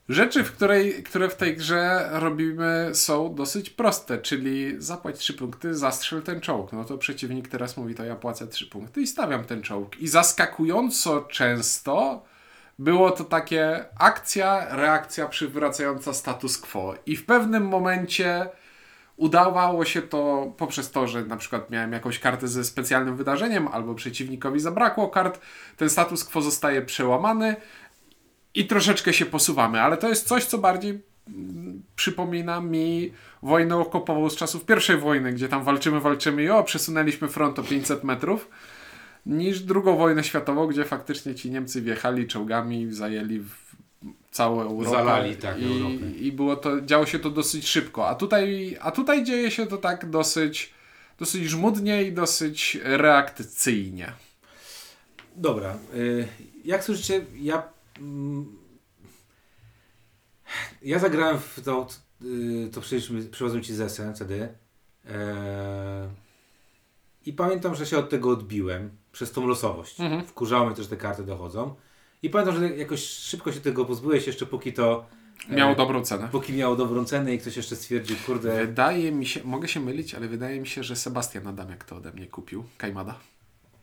[0.09, 5.75] Rzeczy, w której, które w tej grze robimy są dosyć proste, czyli zapłać 3 punkty,
[5.75, 6.73] zastrzel ten czołg.
[6.73, 9.97] No to przeciwnik teraz mówi, to ja płacę 3 punkty i stawiam ten czołg.
[9.99, 12.23] I zaskakująco często
[12.79, 16.95] było to takie akcja, reakcja przywracająca status quo.
[17.05, 18.49] I w pewnym momencie
[19.17, 23.95] udawało się to poprzez to, że na przykład miałem jakąś kartę ze specjalnym wydarzeniem, albo
[23.95, 25.39] przeciwnikowi zabrakło kart,
[25.77, 27.55] ten status quo zostaje przełamany
[28.59, 33.11] i troszeczkę się posuwamy, ale to jest coś, co bardziej mm, przypomina mi
[33.43, 37.63] wojnę okopową z czasów pierwszej wojny, gdzie tam walczymy, walczymy i o, przesunęliśmy front o
[37.63, 38.49] 500 metrów,
[39.25, 43.43] niż drugą wojnę światową, gdzie faktycznie ci Niemcy wjechali czołgami, zajęli
[44.31, 44.89] całą Europę.
[44.89, 48.09] Zalali, tak, i, I było to, działo się to dosyć szybko.
[48.09, 50.77] A tutaj, a tutaj dzieje się to tak dosyć
[51.19, 54.11] Dosyć żmudnie i dosyć reakcyjnie.
[55.35, 55.77] Dobra.
[55.95, 56.27] y,
[56.65, 57.76] Jak słyszycie, ja.
[57.99, 58.57] Mm,
[60.81, 61.87] Ja zagrałem w to,
[62.21, 62.81] y, to
[63.31, 64.49] przywiozłem ci z SN CD.
[65.05, 66.09] e,
[67.25, 69.99] I pamiętam, że się od tego odbiłem przez tą losowość.
[69.99, 70.25] Mhm.
[70.25, 71.75] Wkurzało mnie też, że te karty dochodzą.
[72.23, 75.05] I pamiętam, że jakoś szybko się tego pozbyłeś, jeszcze póki to.
[75.49, 76.29] e, Miało dobrą cenę.
[76.31, 78.65] Póki miało dobrą cenę i ktoś jeszcze stwierdził, kurde.
[78.67, 82.11] Wydaje mi się, mogę się mylić, ale wydaje mi się, że Sebastian Adamiak to ode
[82.13, 82.63] mnie kupił.
[82.77, 83.19] Kajmada.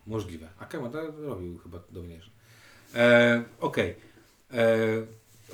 [0.07, 0.49] Możliwe.
[0.59, 2.31] A Kamada robił chyba downiejsze.
[2.95, 3.95] E, Okej.
[4.53, 4.77] E,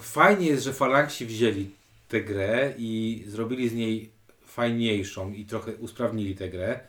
[0.00, 1.70] Fajnie jest, że Falangsi wzięli
[2.08, 4.10] tę grę i zrobili z niej
[4.46, 6.80] fajniejszą i trochę usprawnili tę grę.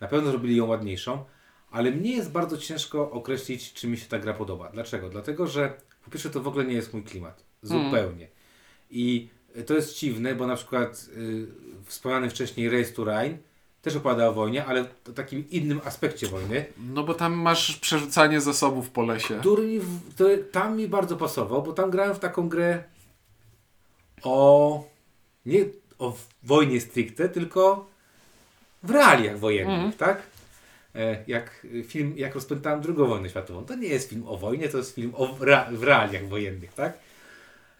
[0.00, 1.24] Na pewno zrobili ją ładniejszą,
[1.70, 4.70] ale mnie jest bardzo ciężko określić, czy mi się ta gra podoba.
[4.72, 5.08] Dlaczego?
[5.08, 5.72] Dlatego, że
[6.04, 7.44] po pierwsze to w ogóle nie jest mój klimat.
[7.62, 8.28] Zupełnie.
[8.90, 9.28] I
[9.66, 11.46] to jest dziwne, bo na przykład y,
[11.84, 13.38] wspomniany wcześniej Race to Rhine
[13.84, 18.40] też opowiada o wojnie, ale o takim innym aspekcie wojny, No bo tam masz przerzucanie
[18.40, 19.38] zasobów po lesie.
[19.40, 19.80] który mi
[20.52, 22.84] tam mi bardzo pasował, bo tam grałem w taką grę
[24.22, 24.84] o
[25.46, 25.64] nie
[25.98, 27.86] o wojnie stricte, tylko
[28.82, 29.92] w realiach wojennych, Mhm.
[29.92, 30.22] tak?
[30.94, 33.64] E, Jak film, jak rozpętałem drugą wojnę światową.
[33.66, 35.26] To nie jest film o wojnie, to jest film o
[35.72, 36.98] w realiach wojennych, tak?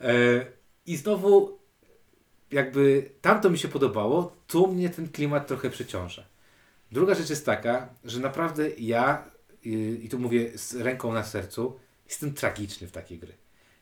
[0.00, 0.10] E,
[0.86, 1.58] I znowu
[2.50, 6.24] jakby tamto mi się podobało, tu mnie ten klimat trochę przeciąża.
[6.92, 9.24] Druga rzecz jest taka, że naprawdę ja,
[9.64, 11.78] yy, i tu mówię z ręką na sercu,
[12.09, 13.33] jestem tragiczny w takiej gry.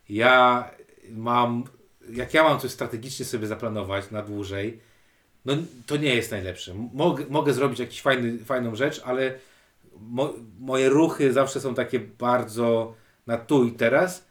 [0.08, 0.70] Ja
[1.10, 1.64] mam,
[2.10, 4.80] jak ja mam coś strategicznie sobie zaplanować na dłużej,
[5.44, 5.52] no
[5.86, 6.74] to nie jest najlepsze.
[7.28, 8.02] Mogę, zrobić jakąś
[8.44, 9.34] fajną rzecz, ale
[10.00, 12.94] mo, moje ruchy zawsze są takie bardzo
[13.26, 14.26] na tu i teraz,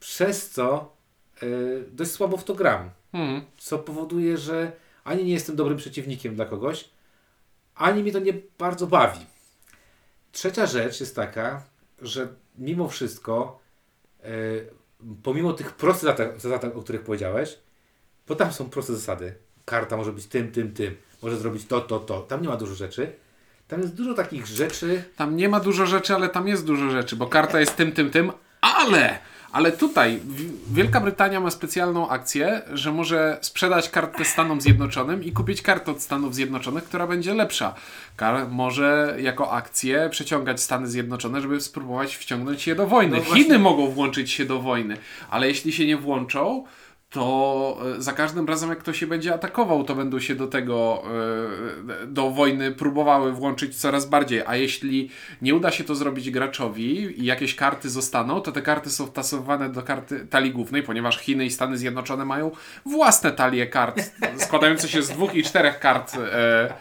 [0.00, 0.96] przez co
[1.42, 3.42] yy, dość słabo w to gram Hmm.
[3.56, 4.72] co powoduje, że
[5.04, 6.90] ani nie jestem dobrym przeciwnikiem dla kogoś,
[7.74, 9.26] ani mnie to nie bardzo bawi.
[10.32, 11.62] Trzecia rzecz jest taka,
[12.02, 13.60] że mimo wszystko,
[14.22, 14.28] e,
[15.22, 17.58] pomimo tych prostych zasad, zasad, o których powiedziałeś,
[18.28, 19.34] bo tam są proste zasady.
[19.64, 22.20] Karta może być tym, tym, tym, może zrobić to, to, to.
[22.20, 23.12] Tam nie ma dużo rzeczy.
[23.68, 27.16] Tam jest dużo takich rzeczy, Tam nie ma dużo rzeczy, ale tam jest dużo rzeczy,
[27.16, 29.18] bo karta jest tym, tym, tym, ale,
[29.54, 30.20] ale tutaj
[30.72, 36.02] Wielka Brytania ma specjalną akcję, że może sprzedać kartę Stanom Zjednoczonym i kupić kartę od
[36.02, 37.74] Stanów Zjednoczonych, która będzie lepsza.
[38.16, 43.16] Kar może jako akcję przeciągać Stany Zjednoczone, żeby spróbować wciągnąć je do wojny.
[43.16, 43.34] No.
[43.34, 44.96] Chiny mogą włączyć się do wojny,
[45.30, 46.64] ale jeśli się nie włączą,
[47.14, 51.02] to e, za każdym razem, jak ktoś się będzie atakował, to będą się do tego,
[52.02, 54.42] e, do wojny próbowały włączyć coraz bardziej.
[54.46, 55.10] A jeśli
[55.42, 59.68] nie uda się to zrobić graczowi i jakieś karty zostaną, to te karty są wtasowane
[59.68, 62.50] do karty talii głównej, ponieważ Chiny i Stany Zjednoczone mają
[62.86, 64.00] własne talie kart,
[64.46, 66.16] składające się z dwóch i czterech kart.
[66.16, 66.74] E,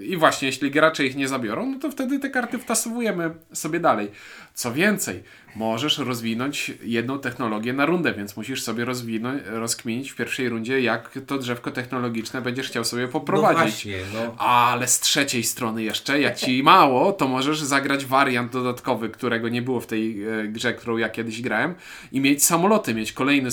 [0.00, 4.10] I właśnie, jeśli gracze ich nie zabiorą, no to wtedy te karty wtasowujemy sobie dalej.
[4.56, 5.22] Co więcej,
[5.56, 11.18] możesz rozwinąć jedną technologię na rundę, więc musisz sobie rozwinąć, rozkminić w pierwszej rundzie, jak
[11.26, 13.58] to drzewko technologiczne będziesz chciał sobie no poprowadzić.
[13.62, 19.08] właśnie, no, Ale z trzeciej strony jeszcze, jak ci mało, to możesz zagrać wariant dodatkowy,
[19.08, 21.74] którego nie było w tej e, grze, którą ja kiedyś grałem
[22.12, 23.50] i mieć samoloty, mieć kolejny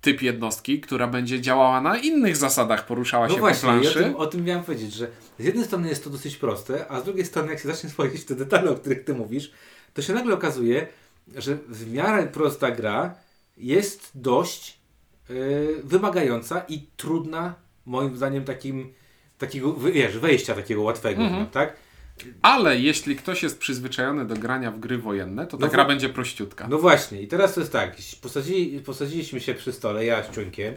[0.00, 3.80] typ jednostki, która będzie działała na innych zasadach, poruszała No się właśnie, po i o
[3.80, 3.98] planszy.
[4.04, 7.04] tym, o tym miałem powiedzieć, że z jednej strony jest to dosyć proste, a z
[7.04, 9.50] drugiej strony jak się zacznie wchodzić w te detale, o których ty mówisz,
[9.94, 10.86] to się nagle okazuje,
[11.36, 13.14] że w miarę prosta gra
[13.56, 14.78] jest dość
[15.28, 17.54] yy, wymagająca i trudna,
[17.86, 18.92] moim zdaniem, takim,
[19.38, 21.76] takiego, wiesz, wejścia takiego łatwego, w nią, tak?
[22.42, 26.08] Ale jeśli ktoś jest przyzwyczajony do grania w gry wojenne, to ta No gra będzie
[26.08, 26.68] prościutka.
[26.68, 30.74] No właśnie, i teraz to jest tak, posadzili, posadziliśmy się przy stole, ja z Ciuńkiem.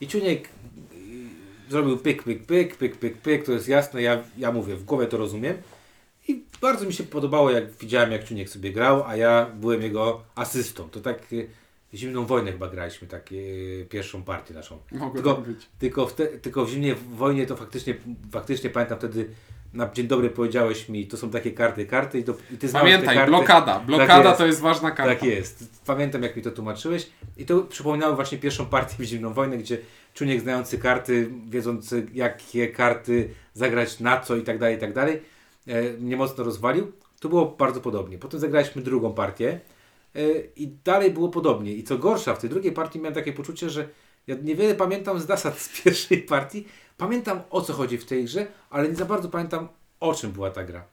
[0.00, 4.52] I Ciuniek y, zrobił pyk, pyk, pyk, pyk, pyk, pyk, to jest jasne, ja, ja
[4.52, 5.56] mówię, w głowie to rozumiem
[6.28, 10.22] i bardzo mi się podobało, jak widziałem, jak Ciuniek sobie grał, a ja byłem jego
[10.34, 10.88] asystą.
[10.90, 11.48] To tak y,
[11.94, 14.78] zimną wojnę chyba graliśmy, tak y, pierwszą partię naszą.
[15.14, 15.66] Tylko, tak być.
[15.78, 17.94] tylko, w te, tylko w zimnej wojnie to faktycznie,
[18.32, 19.28] faktycznie pamiętam wtedy
[19.76, 23.16] na dzień dobry powiedziałeś mi, to są takie karty, karty i, to, i ty Pamiętaj,
[23.16, 23.30] karty.
[23.30, 23.80] blokada.
[23.80, 24.38] Blokada jest.
[24.38, 25.14] to jest ważna karta.
[25.14, 25.82] Tak jest.
[25.86, 27.10] Pamiętam, jak mi to tłumaczyłeś.
[27.36, 29.78] I to przypominało właśnie pierwszą partię w Zimną Wojnę, gdzie
[30.14, 35.22] czuniek znający karty, wiedzący jakie karty zagrać na co i tak dalej, i tak dalej,
[35.98, 36.92] mnie mocno rozwalił.
[37.20, 38.18] To było bardzo podobnie.
[38.18, 39.60] Potem zagraliśmy drugą partię
[40.14, 40.20] e,
[40.56, 41.72] i dalej było podobnie.
[41.72, 43.88] I co gorsza, w tej drugiej partii miałem takie poczucie, że
[44.26, 46.66] ja niewiele pamiętam z zasad z pierwszej partii.
[46.96, 49.68] Pamiętam o co chodzi w tej grze, ale nie za bardzo pamiętam
[50.00, 50.84] o czym była ta gra.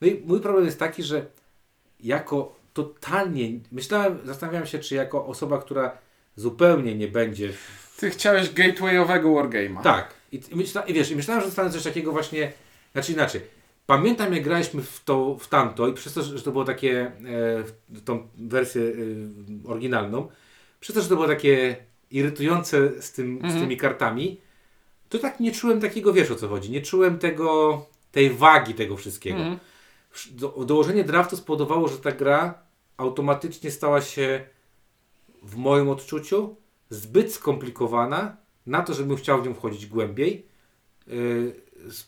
[0.00, 1.26] No i mój problem jest taki, że
[2.00, 5.98] jako totalnie, myślałem, zastanawiałem się, czy jako osoba, która
[6.36, 7.52] zupełnie nie będzie
[7.96, 9.82] Ty chciałeś gatewayowego wargame'a.
[9.82, 10.14] tak.
[10.32, 12.52] I, i, myśla, I wiesz, i myślałem, że dostanę coś takiego właśnie
[12.92, 13.40] Znaczy inaczej.
[13.90, 17.12] Pamiętam jak graliśmy w, to, w tamto i przez to, że to było takie, e,
[17.88, 20.28] w tą wersję e, oryginalną,
[20.80, 21.76] przez to, że to było takie
[22.10, 24.40] irytujące z, tym, z tymi kartami,
[25.08, 28.96] to tak nie czułem takiego, wiesz o co chodzi, nie czułem tego, tej wagi tego
[28.96, 29.38] wszystkiego.
[30.30, 32.62] Do, dołożenie draftu spowodowało, że ta gra
[32.96, 34.44] automatycznie stała się
[35.42, 36.56] w moim odczuciu
[36.90, 40.46] zbyt skomplikowana na to, żebym chciał w nią wchodzić głębiej,
[41.06, 41.54] yy,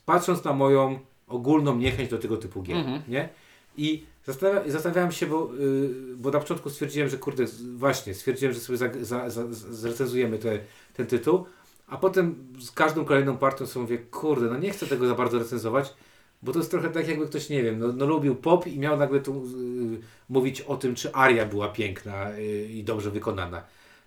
[0.07, 1.01] patrząc na moją
[1.33, 2.77] ogólną niechęć do tego typu gier,
[3.09, 3.29] nie?
[3.77, 7.45] I zastanawia, zastanawiałem się, bo, yy, bo na początku stwierdziłem, że kurde,
[7.77, 10.59] właśnie, stwierdziłem, że sobie za, za, za, zrecenzujemy te,
[10.95, 11.45] ten tytuł,
[11.87, 15.39] a potem z każdą kolejną partią sobie mówię, kurde, no nie chcę tego za bardzo
[15.39, 15.95] recenzować,
[16.43, 18.97] bo to jest trochę tak, jakby ktoś, nie wiem, no, no lubił pop i miał
[18.97, 23.63] nagle tu yy, mówić o tym, czy aria była piękna yy, i dobrze wykonana.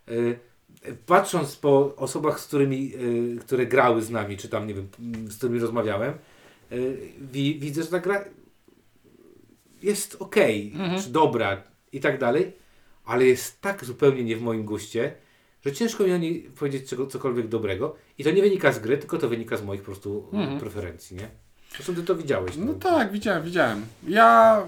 [0.08, 0.40] Yy,
[1.06, 4.88] patrząc po osobach, z którymi, yy, które grały z nami, czy tam, nie wiem,
[5.28, 6.20] z którymi rozmawiałem, wi,
[7.60, 8.26] widzę, że ta gra
[9.82, 10.74] jest okej,
[11.04, 12.54] czy dobra i tak dalej,
[13.06, 15.14] ale jest tak zupełnie nie w moim guście,
[15.66, 17.96] że ciężko mi o niej powiedzieć czego, cokolwiek dobrego.
[18.18, 20.60] I to nie wynika z gry, tylko to wynika z moich po prostu Mhm.
[20.60, 21.28] preferencji, nie?
[21.76, 22.58] Zresztą ty to widziałeś.
[22.58, 23.86] No tak, widziałem, widziałem.
[24.08, 24.62] Ja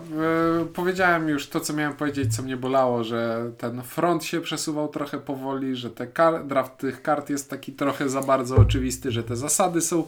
[0.61, 4.87] e, powiedziałem już to, co miałem powiedzieć, co mnie bolało, że ten front się przesuwał
[4.87, 9.23] trochę powoli, że te kar- draft tych kart jest taki trochę za bardzo oczywisty, że
[9.23, 10.07] te zasady są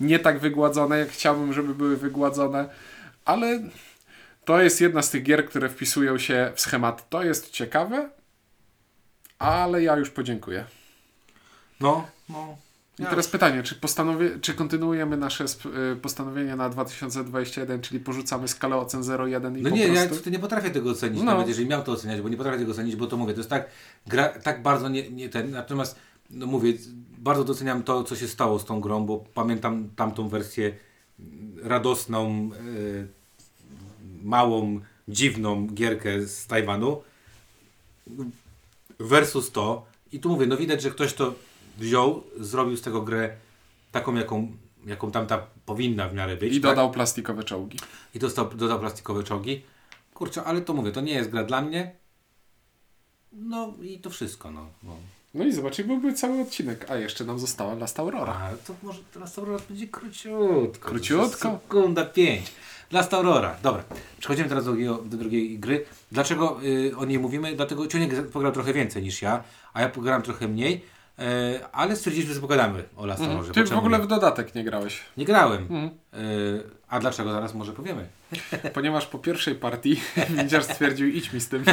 [0.00, 2.68] nie tak wygładzone, jak chciałbym, żeby były wygładzone,
[3.24, 3.60] ale
[4.44, 7.08] to jest jedna z tych gier, które wpisują się w schemat.
[7.08, 8.10] To jest ciekawe,
[9.38, 10.64] ale ja już podziękuję.
[11.80, 12.56] No, no.
[12.98, 15.44] I Ja teraz pytanie, czy, postanowie, czy kontynuujemy nasze
[15.92, 20.16] y, postanowienie na 2021, czyli porzucamy skalę ocen 0,1 i No nie, ja prostu...
[20.16, 21.24] tutaj nie potrafię tego ocenić, No.
[21.24, 23.50] nawet jeżeli miał to oceniać, bo nie potrafię tego ocenić, bo to mówię, to jest
[23.50, 23.66] tak,
[24.06, 25.96] gra, tak bardzo nie, nie ten, natomiast
[26.30, 26.72] no mówię,
[27.24, 30.74] bardzo doceniam to, co się stało z tą grą, bo pamiętam tamtą wersję
[31.62, 33.06] radosną, e,
[34.22, 37.02] małą, dziwną gierkę z Tajwanu
[38.98, 41.34] versus to i tu mówię, no widać, że ktoś to
[41.78, 43.36] wziął, zrobił z tego grę
[43.92, 44.52] taką, jaką,
[44.86, 46.54] jaką tamta powinna w miarę być.
[46.54, 46.70] I tak?
[46.70, 47.78] dodał plastikowe czołgi.
[48.14, 49.62] I dostał, dodał plastikowe czołgi.
[50.14, 51.96] Kurczę, ale to mówię, to nie jest gra dla mnie.
[53.32, 54.68] No i to wszystko, no.
[54.82, 54.96] no.
[55.34, 56.90] No i zobacz, byłby cały odcinek.
[56.90, 58.32] A jeszcze nam została Last Aurora.
[58.32, 60.88] A to może teraz Aurora będzie króciutko.
[60.88, 61.60] Króciutko?
[61.62, 62.52] Sekunda pięć.
[62.92, 63.56] Last Aurora.
[63.62, 63.84] Dobra.
[64.18, 65.84] Przechodzimy teraz do, drugiego, do drugiej gry.
[66.12, 67.56] Dlaczego y, o niej mówimy?
[67.56, 70.84] Dlatego Ciuniek pograł trochę więcej niż ja, a ja pograłem trochę mniej.
[71.18, 73.52] E, ale stwierdziliśmy, że pogadamy o Last Aurorze.
[73.52, 74.04] Ty bo w czemu ogóle nie?
[74.04, 75.00] w dodatek nie grałeś.
[75.16, 75.62] nie grałem.
[75.62, 75.90] Mhm.
[76.12, 76.18] E,
[76.88, 77.32] a dlaczego?
[77.32, 78.06] Zaraz może powiemy.
[78.74, 80.00] Ponieważ po pierwszej partii
[80.42, 81.64] widziarz stwierdził, idź mi z tym.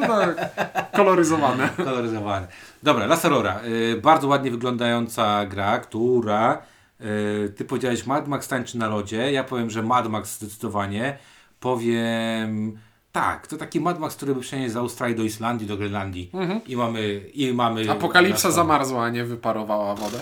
[0.00, 0.52] No tak,
[0.92, 1.68] koloryzowane.
[1.84, 2.46] Koloryzowane.
[2.86, 3.60] Dobra, Las Aurora.
[3.64, 6.62] Y, bardzo ładnie wyglądająca gra, która
[7.00, 9.32] y, ty powiedziałeś Mad Max tańczy na lodzie.
[9.32, 11.18] Ja powiem, że Mad Max zdecydowanie.
[11.60, 12.78] Powiem
[13.12, 16.30] tak, to taki Mad Max, który by przeniósł z Australii do Islandii, do Grenlandii.
[16.66, 20.18] I mamy i mamy Apokalipsa zamarzła, a nie wyparowała wodę.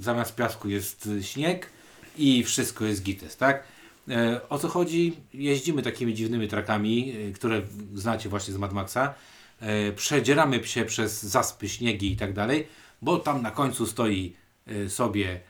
[0.00, 1.70] zamiast piasku jest śnieg
[2.18, 3.62] i wszystko jest gites, tak?
[4.08, 5.16] E, o co chodzi?
[5.34, 7.62] Jeździmy takimi dziwnymi trakami, y, które
[7.94, 9.14] znacie właśnie z Mad Maxa.
[9.62, 12.66] E, przedzieramy się przez zaspy, śniegi i tak dalej,
[13.02, 14.34] bo tam na końcu stoi
[14.70, 15.40] y, sobie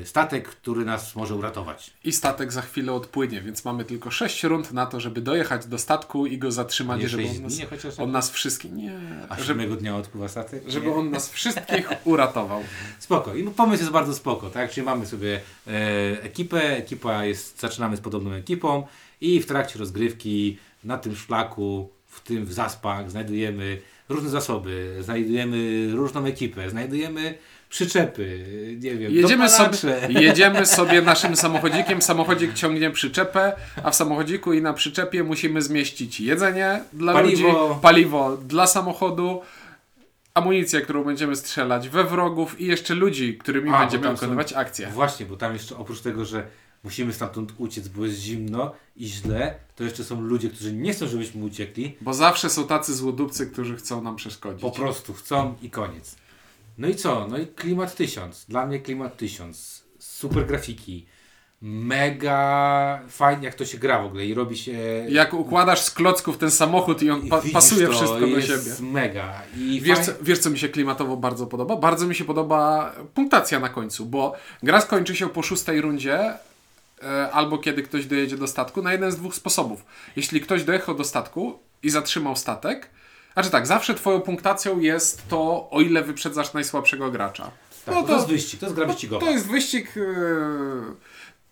[0.00, 1.90] y, statek, który nas może uratować.
[2.04, 5.78] I statek za chwilę odpłynie, więc mamy tylko 6 rund na to, żeby dojechać do
[5.78, 8.72] statku i go zatrzymać, Nie żeby on nas, dni, chociaż on nas wszystkich...
[8.72, 8.98] Nie,
[9.28, 10.62] a żeby, dnia odpływa statek.
[10.66, 10.94] żeby Nie?
[10.94, 12.62] on nas wszystkich uratował.
[12.98, 13.34] Spoko.
[13.34, 14.70] I pomysł jest bardzo spoko, tak?
[14.70, 18.86] Czyli mamy sobie e, ekipę, ekipa jest, zaczynamy z podobną ekipą
[19.20, 25.88] i w trakcie rozgrywki na tym szlaku, w tym w zaspach znajdujemy różne zasoby, znajdujemy
[25.92, 27.34] różną ekipę, znajdujemy
[27.68, 28.46] przyczepy,
[28.80, 29.78] nie wiem, Jedziemy sobie,
[30.26, 33.52] jedziemy sobie naszym samochodzikiem, samochodzik ciągnie przyczepę,
[33.84, 37.68] a w samochodziku i na przyczepie musimy zmieścić jedzenie dla Paliwo.
[37.68, 39.42] ludzi, paliwo dla samochodu,
[40.34, 44.86] amunicję, którą będziemy strzelać we wrogów i jeszcze ludzi, którymi A, będziemy wykonywać akcje.
[44.86, 46.46] Właśnie, bo tam jeszcze oprócz tego, że
[46.84, 51.06] musimy stamtąd uciec, bo jest zimno i źle, to jeszcze są ludzie, którzy nie chcą,
[51.06, 54.62] żebyśmy uciekli, Bo zawsze są tacy złodupcy, którzy chcą nam przeszkodzić.
[54.62, 56.16] Po prostu chcą i koniec.
[56.78, 57.26] No i co?
[57.30, 58.46] No i klimat 1000.
[58.48, 59.84] Dla mnie klimat 1000.
[59.98, 61.06] Super grafiki.
[61.62, 64.72] Mega fajnie jak to się gra w ogóle i robi się...
[65.08, 68.90] Jak układasz z klocków ten samochód i on pa pasuje to, wszystko do siebie.
[68.92, 69.42] mega.
[69.58, 71.76] I Wiesz co, wiesz, co mi się klimatowo bardzo podoba?
[71.76, 76.34] Bardzo mi się podoba punktacja na końcu, bo gra skończy się po szóstej rundzie
[77.32, 79.84] albo kiedy ktoś dojedzie do statku na jeden z dwóch sposobów.
[80.16, 82.90] Jeśli ktoś dojechał do statku i zatrzymał statek,
[83.34, 87.50] znaczy tak, zawsze twoją punktacją jest to, o ile wyprzedzasz najsłabszego gracza.
[87.86, 89.26] tak, bo to jest wyścig, to jest gra wyścigowa.
[89.26, 89.94] To jest wyścig.
[89.96, 90.00] e,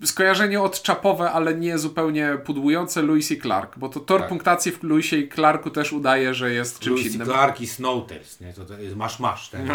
[0.05, 4.29] skojarzenie odczapowe, ale nie zupełnie pudłujące Lewis i Clark, bo to tor Tak.
[4.29, 7.29] punktacji w Lewisie i Clarku też udaje, że jest czymś Lewis i innym.
[7.29, 8.53] Clark i Snowters, nie?
[8.53, 9.51] To, to jest masz, masz.
[9.51, 9.61] Tak?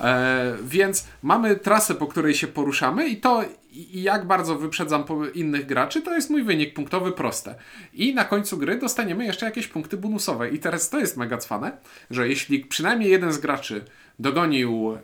[0.00, 5.66] E, więc mamy trasę, po której się poruszamy i to i jak bardzo wyprzedzam innych
[5.66, 7.54] graczy, to jest mój wynik punktowy proste.
[7.94, 10.50] I na końcu gry dostaniemy jeszcze jakieś punkty bonusowe.
[10.50, 11.72] I teraz to jest mega cwane,
[12.10, 13.84] że jeśli przynajmniej jeden z graczy
[14.20, 14.98] dogonił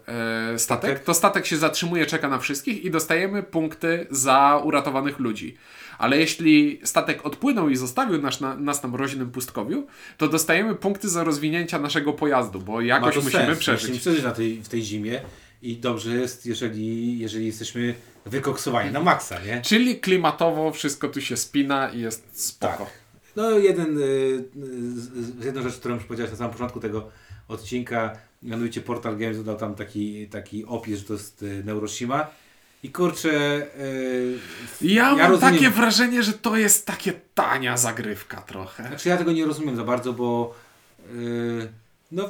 [0.55, 5.57] e, statek, to statek się zatrzymuje, czeka na wszystkich i dostajemy punkty za uratowanych ludzi.
[5.99, 9.87] Ale jeśli statek odpłynął i zostawił nas na, nas na mroźnym pustkowiu,
[10.19, 13.59] to dostajemy punkty za rozwinięcia naszego pojazdu, bo jakoś musimy sens.
[13.59, 13.83] przeżyć.
[13.83, 15.21] Musimy przeżyć na tej, w tej zimie
[15.63, 17.95] i dobrze jest, jeżeli, jeżeli jesteśmy
[18.27, 19.63] wykoksowani na maksa, nie?
[19.63, 22.79] Czyli klimatowo wszystko tu się spina i jest spoko.
[22.85, 22.93] Tak.
[23.37, 24.45] No jeden, y, y,
[25.01, 27.09] z- jedną rzecz, którą już powiedziałeś na samym początku tego
[27.49, 32.27] odcinka, mianowicie Portal Games dodał tam taki, taki opis, że to jest y, Neuroshima
[32.83, 33.63] i kurczę...
[33.81, 34.39] y,
[34.81, 38.89] Ja, mam rozumiem- takie wrażenie, że to jest takie tania zagrywka trochę.
[38.89, 40.55] Znaczy ja tego nie rozumiem za bardzo, bo
[41.15, 41.69] yy,
[42.13, 42.29] no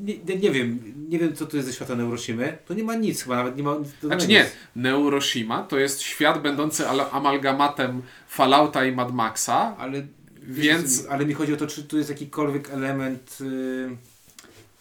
[0.00, 2.58] nie, nie, wiem, nie wiem co tu jest ze świata Neuroshimy.
[2.66, 6.42] To nie ma nic chyba, nawet nie ma nic Znaczy nie, Neuroshima to jest świat
[6.42, 9.76] będący amalgamatem Fallouta i Mad Maxa.
[9.78, 10.06] Ale,
[10.42, 13.96] Więc- ale mi chodzi o to, czy tu jest jakikolwiek element yy,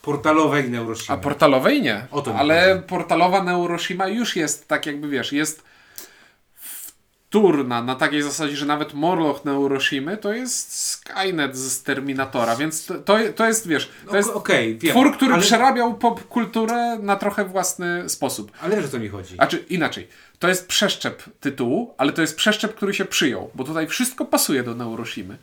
[0.08, 1.18] portalowej Neuroshimy.
[1.18, 2.08] A portalowej nie.
[2.12, 2.88] O to ale chodzi.
[2.88, 5.64] portalowa Neuroshima już jest tak jakby wiesz, jest
[6.56, 12.94] wtórna na takiej zasadzie, że nawet Morlock Neuroshimy to jest Skynet z Terminatora, więc to,
[12.94, 17.46] to, to jest wiesz, to Ok- jest wiem, twór, który ale, przerabiał popkulturę na trochę
[17.46, 18.52] własny sposób.
[18.62, 19.36] ale wiesz o co mi chodzi.
[19.38, 20.08] A czy inaczej,
[20.40, 24.64] to jest przeszczep tytułu, ale to jest przeszczep, który się przyjął, bo tutaj wszystko pasuje
[24.64, 25.38] do Neuroshimy.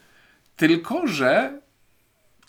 [0.57, 1.59] Tylko, że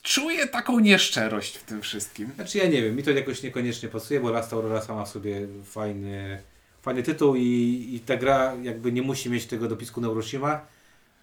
[0.05, 2.29] czuję taką nieszczerość w tym wszystkim.
[2.35, 5.47] Znaczy ja nie wiem, mi to jakoś niekoniecznie pasuje, bo Last Aurora sama w sobie
[5.63, 6.41] fajny,
[6.81, 10.61] fajny tytuł i, i ta gra jakby nie musi mieć tego dopisku Neuroshima,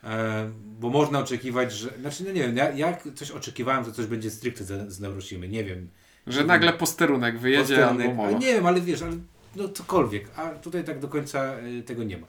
[0.04, 1.90] e, bo można oczekiwać, że...
[2.00, 5.48] Znaczy no nie wiem, ja, ja coś oczekiwałem, że coś będzie stricte z, z Neuroshimy,
[5.48, 5.88] nie wiem.
[6.26, 8.38] Że nagle posterunek wyjedzie Posterunek, albo.
[8.38, 9.12] Nie wiem, ale wiesz, ale
[9.56, 12.26] no cokolwiek, a tutaj tak do końca y, tego nie ma.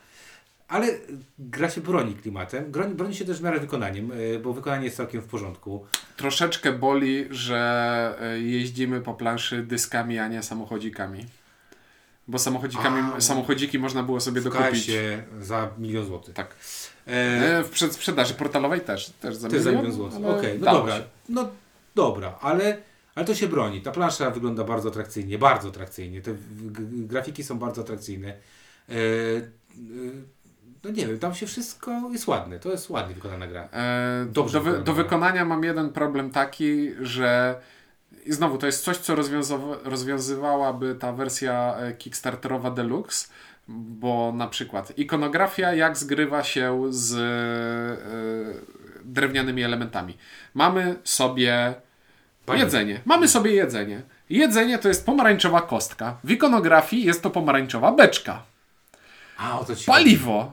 [0.73, 0.87] Ale
[1.39, 4.97] gra się broni klimatem, broni, broni się też w miarę wykonaniem, y, bo wykonanie jest
[4.97, 5.85] całkiem w porządku.
[6.17, 11.25] Troszeczkę boli, że e, jeździmy po planszy dyskami, a nie samochodzikami.
[12.27, 14.69] Bo samochodzikami, A, samochodziki można było sobie dokupić.
[14.69, 16.33] kasie za milion złotych.
[16.33, 16.55] Tak.
[17.07, 17.11] E,
[17.59, 19.09] E, w przedsprzedaży portalowej też.
[19.09, 20.25] Też za Też za milion, milion złotych.
[20.25, 20.97] Okej, no dało dobra.
[20.97, 21.03] się.
[21.29, 21.49] No
[21.95, 22.77] dobra, ale,
[23.15, 23.81] ale to się broni.
[23.81, 26.21] Ta plansza wygląda bardzo atrakcyjnie, bardzo atrakcyjnie.
[26.21, 26.35] Te
[26.91, 28.27] grafiki są bardzo atrakcyjne.
[28.89, 30.42] E, e,
[30.83, 32.59] no nie wiem, tam się wszystko jest ładne.
[32.59, 33.69] To jest ładnie wykonana gra.
[33.73, 37.55] E, Dobrze do, wy, do wykonania mam jeden problem taki, że
[38.25, 39.15] i znowu to jest coś, co
[39.83, 43.27] rozwiązywałaby ta wersja e, Kickstarterowa Deluxe,
[43.67, 48.73] bo na przykład ikonografia jak zgrywa się z e,
[49.05, 50.17] drewnianymi elementami.
[50.53, 51.73] Mamy sobie
[52.45, 53.01] Panie- jedzenie.
[53.05, 54.01] Mamy sobie jedzenie.
[54.29, 56.17] Jedzenie to jest pomarańczowa kostka.
[56.23, 58.43] W ikonografii jest to pomarańczowa beczka.
[59.37, 60.51] A, o to ci Paliwo.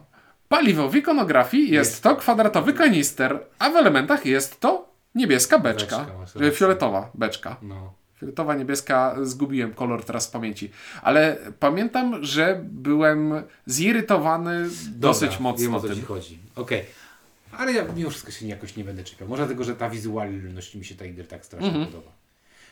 [0.51, 5.99] Paliwo w ikonografii jest, to kwadratowy kanister, a w elementach jest to niebieska beczka.
[5.99, 6.51] Beczka, E, rację.
[6.53, 7.57] Fioletowa beczka.
[7.63, 7.93] No.
[8.21, 10.71] Fioletowa, niebieska, zgubiłem kolor teraz z pamięci.
[11.03, 13.33] Ale pamiętam, że byłem
[13.67, 16.05] zirytowany dosyć Dobra, mocno Wiem o co ci tym.
[16.05, 16.39] chodzi.
[16.57, 16.85] Okej.
[17.59, 19.29] Ale ja mimo wszystko się jakoś nie będę czepiał.
[19.29, 21.87] Może dlatego, że ta wizualność mi się gry tak strasznie Mhm.
[21.87, 22.11] podoba.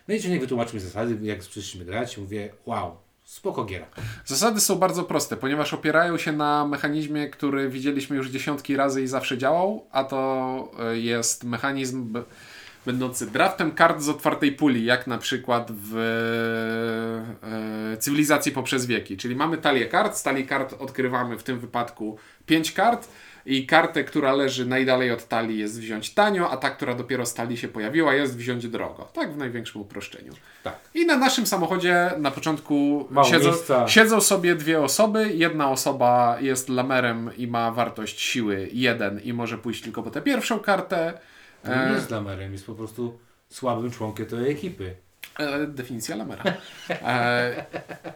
[0.09, 2.97] No i nie wytłumaczył mi zasady, jak przyszliśmy grać, mówię, wow,
[3.29, 3.87] spoko giera.
[4.25, 9.07] Zasady są bardzo proste, ponieważ opierają się na mechanizmie, który widzieliśmy już dziesiątki razy i
[9.07, 12.15] zawsze działał, a to e, jest mechanizm
[12.87, 15.97] będący draftem kart z otwartej puli, jak na przykład w
[17.93, 19.17] e, cywilizacji poprzez wieki.
[19.17, 23.09] Czyli mamy talię kart, z talii kart odkrywamy w tym wypadku 5 kart
[23.49, 27.35] i kartę, która leży najdalej od talii jest wziąć tanio, a ta, która dopiero z
[27.35, 29.09] talii się pojawiła jest wziąć drogo.
[29.13, 30.33] Tak w największym uproszczeniu.
[30.63, 30.79] Tak.
[30.95, 33.53] I na naszym samochodzie na początku siedzą,
[33.87, 35.33] siedzą sobie dwie osoby.
[35.35, 40.23] Jedna osoba jest lamerem i ma wartość siły 1 i może pójść tylko po tę
[40.23, 41.19] pierwszą kartę.
[41.65, 43.19] To nie jest lamerem, jest po prostu
[43.49, 44.95] słabym członkiem tej ekipy.
[45.39, 46.45] E, definicja lamera.
[46.91, 47.65] E,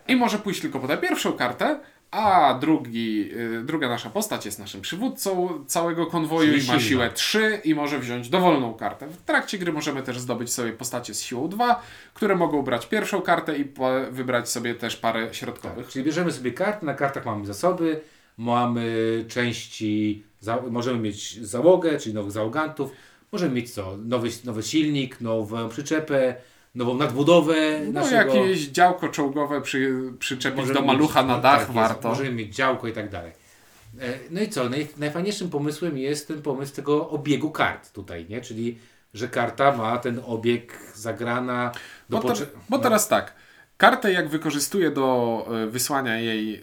[0.08, 1.80] I może pójść tylko po tę pierwszą kartę,
[2.12, 6.88] a drugi, e, druga nasza postać jest naszym przywódcą całego konwoju Czyli i ma silna.
[6.88, 9.06] siłę 3 i może wziąć dowolną kartę.
[9.08, 11.82] W trakcie gry możemy też zdobyć sobie postacie z siłą 2,
[12.14, 13.72] które mogą brać pierwszą kartę i
[14.10, 15.88] wybrać sobie też parę środkowych.
[15.88, 18.00] Czyli bierzemy sobie karty, na kartach mamy zasoby,
[18.38, 20.24] mamy części,
[20.70, 22.92] możemy mieć załogę, czyli nowych załogantów,
[23.32, 23.96] możemy mieć co?
[23.96, 26.34] Nowy, nowy silnik, nową przyczepę,
[26.74, 27.54] nową nadbudowę
[27.86, 28.34] No naszego...
[28.34, 32.08] jakieś działko czołgowe przy, przyczepić Możemy do malucha mieć- na no dach tak jest, warto.
[32.08, 33.32] Możemy mieć działko i tak dalej.
[34.00, 34.68] E, No i co?
[34.68, 38.40] Naj, najfajniejszym pomysłem jest ten pomysł tego obiegu kart tutaj, nie?
[38.40, 38.78] Czyli,
[39.14, 41.72] że karta ma ten obieg zagrana
[42.10, 43.34] do Bo, te, potrze- bo no, teraz tak,
[43.76, 46.60] kartę jak wykorzystuję do e, wysłania jej e,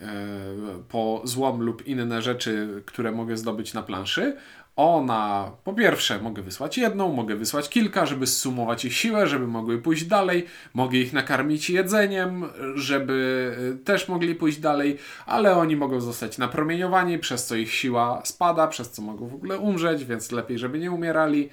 [0.90, 4.36] po złom lub inne rzeczy, które mogę zdobyć na planszy,
[4.80, 9.78] ona po pierwsze mogę wysłać jedną, mogę wysłać kilka, żeby zsumować ich siłę, żeby mogły
[9.78, 16.02] pójść dalej, mogę ich nakarmić jedzeniem, żeby e, też mogli pójść dalej, ale oni mogą
[16.02, 20.58] zostać napromieniowani, przez co ich siła spada, przez co mogą w ogóle umrzeć, więc lepiej,
[20.58, 21.50] żeby nie umierali.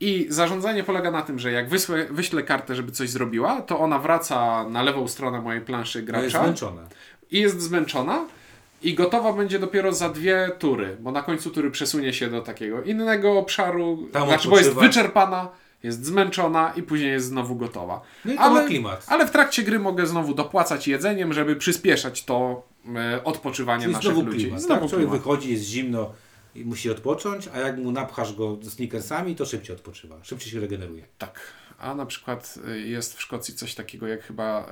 [0.00, 3.98] I zarządzanie polega na tym, że jak wysłę, wyślę kartę, żeby coś zrobiła, to ona
[3.98, 6.82] wraca na lewą stronę mojej planszy no jest gracza zmęczona.
[7.30, 8.24] i jest zmęczona
[8.82, 12.82] i gotowa będzie dopiero za dwie tury, bo na końcu tury przesunie się do takiego
[12.82, 15.48] innego obszaru, Tam znaczy bo jest wyczerpana,
[15.82, 18.00] jest zmęczona i później jest znowu gotowa.
[18.24, 19.04] No i to ma klimat.
[19.08, 22.62] ale w trakcie gry mogę znowu dopłacać jedzeniem, żeby przyspieszać to
[22.96, 24.38] e, odpoczywanie Czyli naszych znowu ludzi.
[24.44, 24.60] klimat.
[24.62, 25.24] Znowu tak, człowiek klimat.
[25.26, 26.12] wychodzi, jest zimno
[26.54, 31.04] i musi odpocząć, a jak mu napchasz go sneakersami, to szybciej odpoczywa, szybciej się regeneruje.
[31.18, 31.40] Tak.
[31.78, 34.64] A na przykład y, jest w Szkocji coś takiego jak chyba y,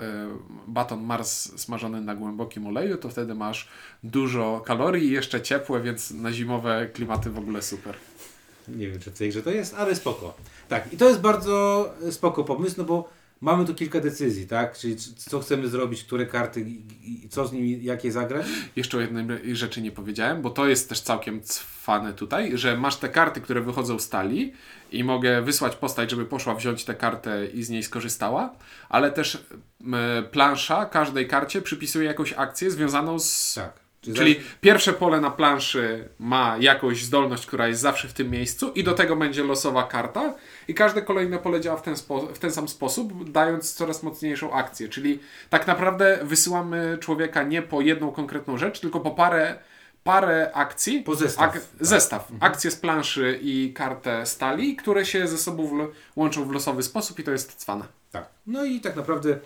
[0.67, 3.69] baton Mars smażony na głębokim oleju, to wtedy masz
[4.05, 7.95] dużo kalorii i jeszcze ciepłe, więc na zimowe klimaty w ogóle super.
[8.69, 10.35] Nie wiem, czy w tej grze to jest, ale spoko.
[10.69, 13.09] Tak, i to jest bardzo spoko pomysł, no bo
[13.45, 14.79] mamy tu kilka decyzji, tak?
[14.79, 16.61] Czyli co chcemy zrobić, które karty
[17.03, 18.47] i, co z nimi, jakie zagrać.
[18.77, 22.97] Jeszcze o jednej rzeczy nie powiedziałem, bo to jest też całkiem cwane tutaj, że masz
[22.97, 24.53] te karty, które wychodzą z talii
[24.93, 28.55] i mogę wysłać postać, żeby poszła wziąć tę kartę i z niej skorzystała,
[28.89, 29.45] ale też
[30.31, 33.84] plansza każdej karcie przypisuje jakąś akcję związaną z Tak.
[34.13, 38.85] Czyli pierwsze pole na planszy ma jakąś zdolność, która jest zawsze w tym miejscu i
[38.85, 40.35] do tego będzie losowa karta
[40.69, 41.95] i każde kolejne pole działa w ten,
[42.35, 44.89] w ten sam sposób, dając coraz mocniejszą akcję.
[44.89, 45.19] Czyli
[45.51, 49.59] tak naprawdę wysyłamy człowieka nie po jedną konkretną rzecz, tylko po parę,
[50.05, 51.03] parę akcji.
[51.03, 51.53] Po zestaw.
[51.53, 51.63] Tak.
[51.81, 52.29] zestaw.
[52.41, 57.25] Akcje z planszy i kartę stali, które się ze sobą łączą w losowy sposób i
[57.25, 57.85] to jest cwane.
[58.13, 58.29] Tak.
[58.47, 59.39] No i tak naprawdę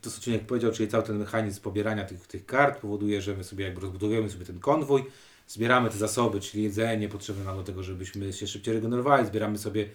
[0.00, 3.44] to, co Cieniek powiedział, czyli cały ten mechanizm pobierania tych, tych kart powoduje, że my
[3.44, 5.04] sobie jakby rozbudowujemy sobie ten konwój,
[5.48, 9.88] zbieramy te zasoby, czyli jedzenie potrzebne nam do tego, żebyśmy się szybciej regenerowali, zbieramy sobie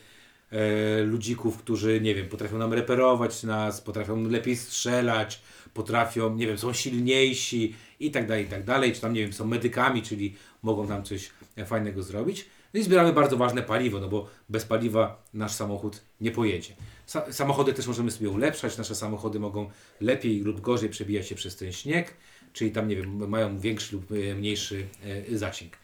[0.51, 5.41] e, ludzików, którzy, nie wiem, potrafią nam reperować nas, potrafią lepiej strzelać,
[5.73, 9.33] potrafią, nie wiem, są silniejsi i tak dalej, i tak dalej, czy tam, nie wiem,
[9.33, 12.45] są medykami, czyli mogą nam coś e, fajnego zrobić.
[12.73, 16.73] No i zbieramy bardzo ważne paliwo, no bo bez paliwa nasz samochód nie pojedzie.
[17.07, 19.69] Sa samochody też możemy sobie ulepszać, nasze samochody mogą
[20.01, 22.13] lepiej lub gorzej przebijać się przez ten śnieg,
[22.53, 24.85] czyli tam, nie wiem, mają większy lub e, mniejszy
[25.31, 25.77] e, zasięg.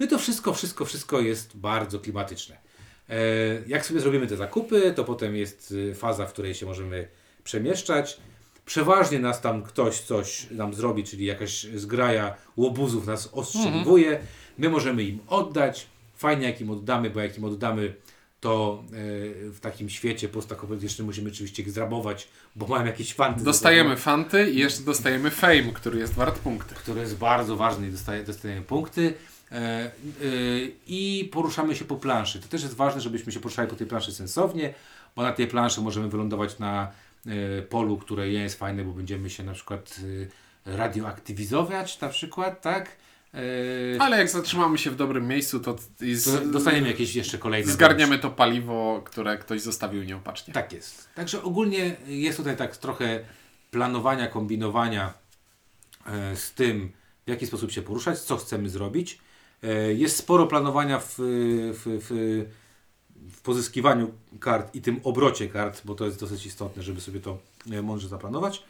[0.00, 2.56] No i to wszystko, wszystko, wszystko jest bardzo klimatyczne.
[3.08, 3.16] E,
[3.66, 7.08] jak sobie zrobimy te zakupy, to potem jest y, faza, w której się możemy
[7.44, 8.20] przemieszczać.
[8.66, 14.18] Przeważnie nas tam ktoś coś nam zrobi, czyli jakaś zgraja łobuzów nas ostrzeliwuje.
[14.58, 15.86] My możemy im oddać.
[16.16, 17.94] Fajnie jak im oddamy, bo jak im oddamy,
[18.46, 23.44] to e, w takim świecie postapokaliptycznym musimy oczywiście ich zrabować, bo mają jakieś fanty.
[23.44, 26.74] Dostajemy fanty i jeszcze dostajemy fame, który jest wart punkty.
[26.74, 29.14] który jest bardzo ważny i dostaje, dostajemy punkty.
[29.52, 29.90] E, e,
[30.86, 32.40] I poruszamy się po planszy.
[32.40, 34.74] To też jest ważne, żebyśmy się poruszali po tej planszy sensownie,
[35.16, 36.90] bo na tej planszy możemy wylądować na
[37.68, 40.00] polu, które nie jest fajne, bo będziemy się na przykład
[40.66, 42.96] radioaktywizować, na przykład, tak?
[43.34, 43.38] E,
[44.02, 45.76] Ale jak zatrzymamy się w dobrym miejscu, to,
[46.14, 47.72] z, dostaniemy jakieś jeszcze kolejne.
[47.72, 50.54] zgarniemy to paliwo, które ktoś zostawił nieopatrznie.
[50.54, 51.08] Tak jest.
[51.14, 53.20] Także ogólnie jest tutaj tak trochę
[53.70, 55.14] planowania, kombinowania
[56.06, 56.92] e, z tym,
[57.26, 59.18] w jaki sposób się poruszać, co chcemy zrobić.
[59.62, 62.44] E, Jest sporo planowania w, w, w,
[63.32, 64.10] w pozyskiwaniu
[64.40, 67.38] kart i tym obrocie kart, bo to jest dosyć istotne, żeby sobie to
[67.72, 68.62] e, mądrze zaplanować.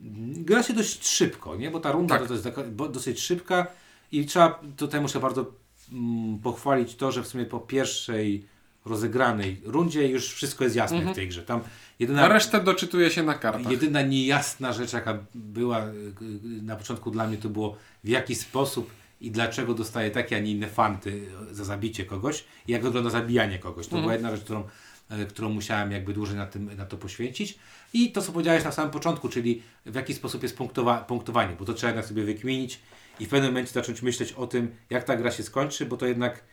[0.00, 1.70] Gra się dość szybko, nie?
[1.70, 2.28] bo ta runda Tak.
[2.28, 2.48] to jest
[2.90, 3.66] dosyć szybka
[4.12, 5.52] i trzeba, tutaj muszę bardzo
[5.92, 8.46] mm, pochwalić to, że w sumie po pierwszej
[8.84, 11.42] rozegranej rundzie już wszystko jest jasne w tej grze.
[11.42, 11.60] Tam
[11.98, 13.72] jedyna, A resztę doczytuje się na kartach.
[13.72, 18.34] jedyna niejasna rzecz, jaka była y, y, na początku dla mnie, to było w jaki
[18.34, 18.90] sposób
[19.20, 23.58] i dlaczego dostaję takie, a nie inne fanty za zabicie kogoś i jak wygląda zabijanie
[23.58, 23.88] kogoś.
[23.88, 24.64] To była jedna rzecz, którą,
[25.08, 27.58] e, którą musiałem jakby dłużej na, tym, na to poświęcić.
[27.92, 31.64] I to, co powiedziałeś na samym początku, czyli w jaki sposób jest punktowa punktowanie, bo
[31.64, 32.80] to trzeba jednak sobie wykminić
[33.20, 36.06] i w pewnym momencie zacząć myśleć o tym, jak ta gra się skończy, bo to
[36.06, 36.44] jednak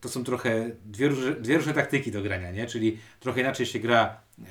[0.00, 2.66] to są trochę dwie, różne- dwie różne taktyki do grania, nie?
[2.66, 4.44] Czyli trochę inaczej się gra, e,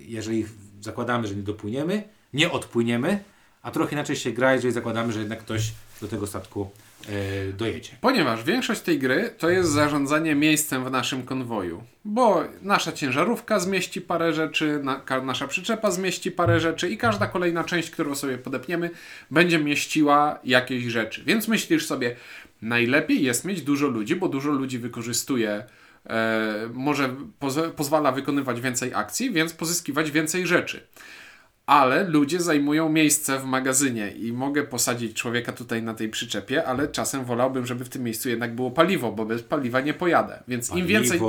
[0.00, 0.46] jeżeli
[0.80, 2.02] zakładamy, że nie dopłyniemy,
[2.32, 3.24] nie odpłyniemy,
[3.64, 6.70] a trochę inaczej się gra, jeżeli zakładamy, że jednak ktoś do tego statku
[7.08, 7.90] e, dojedzie.
[8.00, 11.84] Ponieważ większość tej gry to jest zarządzanie miejscem w naszym konwoju.
[12.04, 17.64] Bo nasza ciężarówka zmieści parę rzeczy, na, nasza przyczepa zmieści parę rzeczy i każda kolejna
[17.64, 18.90] część, którą sobie podepniemy,
[19.30, 21.22] będzie mieściła jakieś rzeczy.
[21.24, 22.16] Więc myślisz sobie,
[22.62, 25.64] najlepiej jest mieć dużo ludzi, bo dużo ludzi wykorzystuje,
[26.06, 30.86] e, może poz- pozwala wykonywać więcej akcji, więc pozyskiwać więcej rzeczy
[31.66, 36.88] ale ludzie zajmują miejsce w magazynie i mogę posadzić człowieka tutaj na tej przyczepie, ale
[36.88, 40.42] czasem wolałbym, żeby w tym miejscu jednak było paliwo, bo bez paliwa nie pojadę.
[40.48, 41.20] Więc im więcej,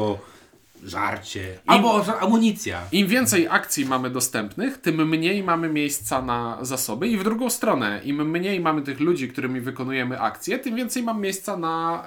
[0.85, 2.81] Żarcie, albo za- amunicja.
[2.91, 8.01] im więcej akcji mamy dostępnych, tym mniej mamy miejsca na zasoby i w drugą stronę,
[8.03, 12.05] im mniej mamy tych ludzi, którymi wykonujemy akcje, tym więcej mam miejsca na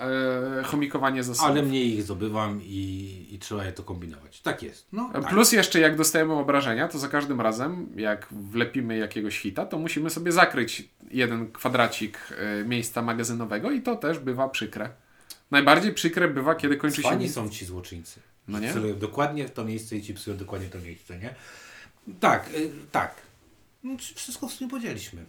[0.60, 1.50] e, chomikowanie zasobów.
[1.50, 4.40] Ale mniej ich zdobywam i, i trzeba je to kombinować.
[4.40, 4.86] Tak jest.
[4.92, 5.28] No, tak.
[5.28, 10.10] Plus jeszcze jak dostajemy obrażenia, to za każdym razem, jak wlepimy jakiegoś hita, to musimy
[10.10, 14.90] sobie zakryć jeden kwadracik e, miejsca magazynowego i to też bywa przykre.
[15.50, 17.08] Najbardziej przykre bywa, kiedy kończy się...
[17.08, 18.20] Fani są ci złoczyńcy.
[18.48, 18.72] No nie?
[18.72, 21.34] Celują dokładnie w to miejsce i ci psują dokładnie to miejsce, nie?
[22.20, 23.14] Tak, y, tak.
[23.82, 25.24] No, wszystko w sumie podzieliśmy.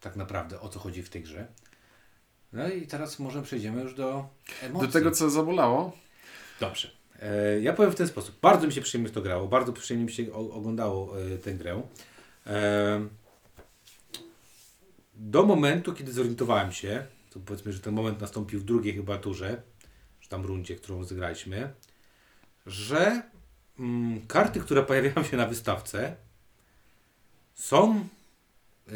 [0.00, 1.46] Tak naprawdę, o co chodzi w tej grze.
[2.52, 4.28] No i teraz może przejdziemy już do
[4.62, 4.88] emocji.
[4.88, 5.96] Do tego, co zabolało,
[6.62, 6.90] Dobrze.
[7.20, 8.40] E, ja powiem w ten sposób.
[8.40, 11.82] Bardzo mi się przyjemnie w to grało, bardzo przyjemnie mi się oglądało e, tę grę.
[12.46, 13.08] E,
[15.14, 19.62] do momentu, kiedy zorientowałem się, to powiedzmy, że ten moment nastąpił w drugiej chyba turze,
[20.20, 21.72] czy tam rundzie, którą zagraliśmy,
[22.66, 23.22] że
[23.78, 26.16] mm, karty, które pojawiają się na wystawce,
[27.54, 27.94] są
[28.88, 28.92] e,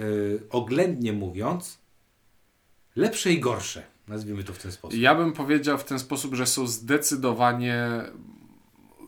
[0.51, 1.79] oględnie mówiąc
[2.97, 3.83] lepsze i gorsze.
[4.09, 5.01] Nazwijmy to w ten sposób.
[5.01, 7.87] ja bym powiedział w ten sposób, że są zdecydowanie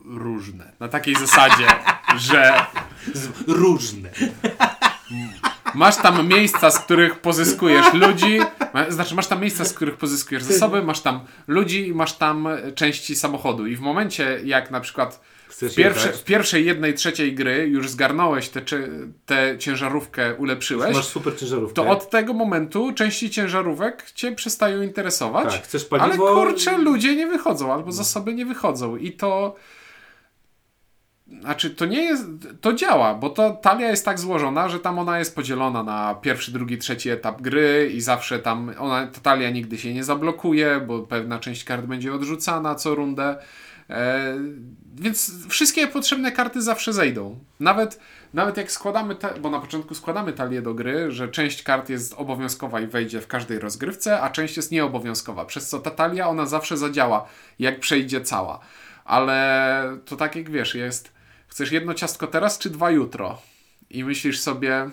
[0.05, 0.71] różne.
[0.79, 1.67] Na takiej zasadzie,
[2.27, 2.65] że
[3.13, 4.09] Z- różne.
[5.75, 8.39] Masz tam miejsca, z których pozyskujesz ludzi,
[8.89, 12.71] znaczy masz tam miejsca, z których pozyskujesz zasoby, masz tam ludzi i masz tam e,
[12.71, 13.67] części samochodu.
[13.67, 18.49] I w momencie, jak na przykład w, pierwsze, w pierwszej jednej trzeciej gry już zgarnąłeś
[18.49, 18.61] tę
[19.25, 21.75] tę ciężarówkę, ulepszyłeś, Masz super ciężarówkę.
[21.75, 25.53] to od tego momentu części ciężarówek cię przestają interesować.
[25.53, 26.35] Tak, chcesz Ale paliwo...
[26.35, 28.95] kurczę, ludzie nie wychodzą, albo zasoby nie wychodzą.
[28.95, 29.55] I to.
[31.41, 32.25] Znaczy, to nie jest.
[32.61, 36.51] To działa, bo to talia jest tak złożona, że tam ona jest podzielona na pierwszy,
[36.51, 40.99] drugi, trzeci etap gry i zawsze tam ona, ta talia nigdy się nie zablokuje, bo
[40.99, 43.37] pewna część kart będzie odrzucana co rundę.
[43.89, 44.33] E,
[44.95, 47.39] więc wszystkie potrzebne karty zawsze zejdą.
[47.59, 47.99] Nawet,
[48.33, 52.13] nawet jak składamy, te, bo na początku składamy talię do gry, że część kart jest
[52.13, 55.45] obowiązkowa i wejdzie w każdej rozgrywce, a część jest nieobowiązkowa.
[55.45, 57.27] Przez co ta talia ona zawsze zadziała,
[57.59, 58.59] jak przejdzie cała.
[59.05, 61.18] Ale to tak jak wiesz, jest.
[61.59, 63.41] Chcesz jedno ciastko teraz, czy dwa jutro?
[63.89, 64.89] I myślisz sobie.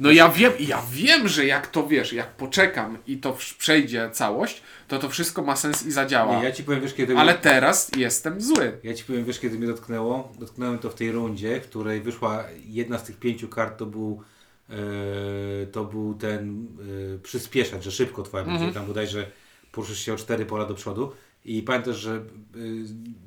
[0.00, 4.62] No ja wiem, ja wiem, że jak to wiesz, jak poczekam i to przejdzie całość,
[4.88, 6.38] to to wszystko ma sens i zadziała.
[6.38, 7.18] Nie, ja ci powiem, wiesz, kiedy...
[7.18, 8.78] Ale teraz jestem zły.
[8.82, 10.32] Ja ci powiem, wiesz, kiedy mnie dotknęło?
[10.38, 14.22] Dotknąłem to w tej rundzie, w której wyszła jedna z tych pięciu kart, to był
[14.70, 16.66] e, to był ten
[17.22, 19.26] przyspieszać, że szybko twoja będzie, tam bodajże
[19.72, 21.12] poruszysz się o cztery pola do przodu
[21.44, 22.22] i pamiętasz, że e,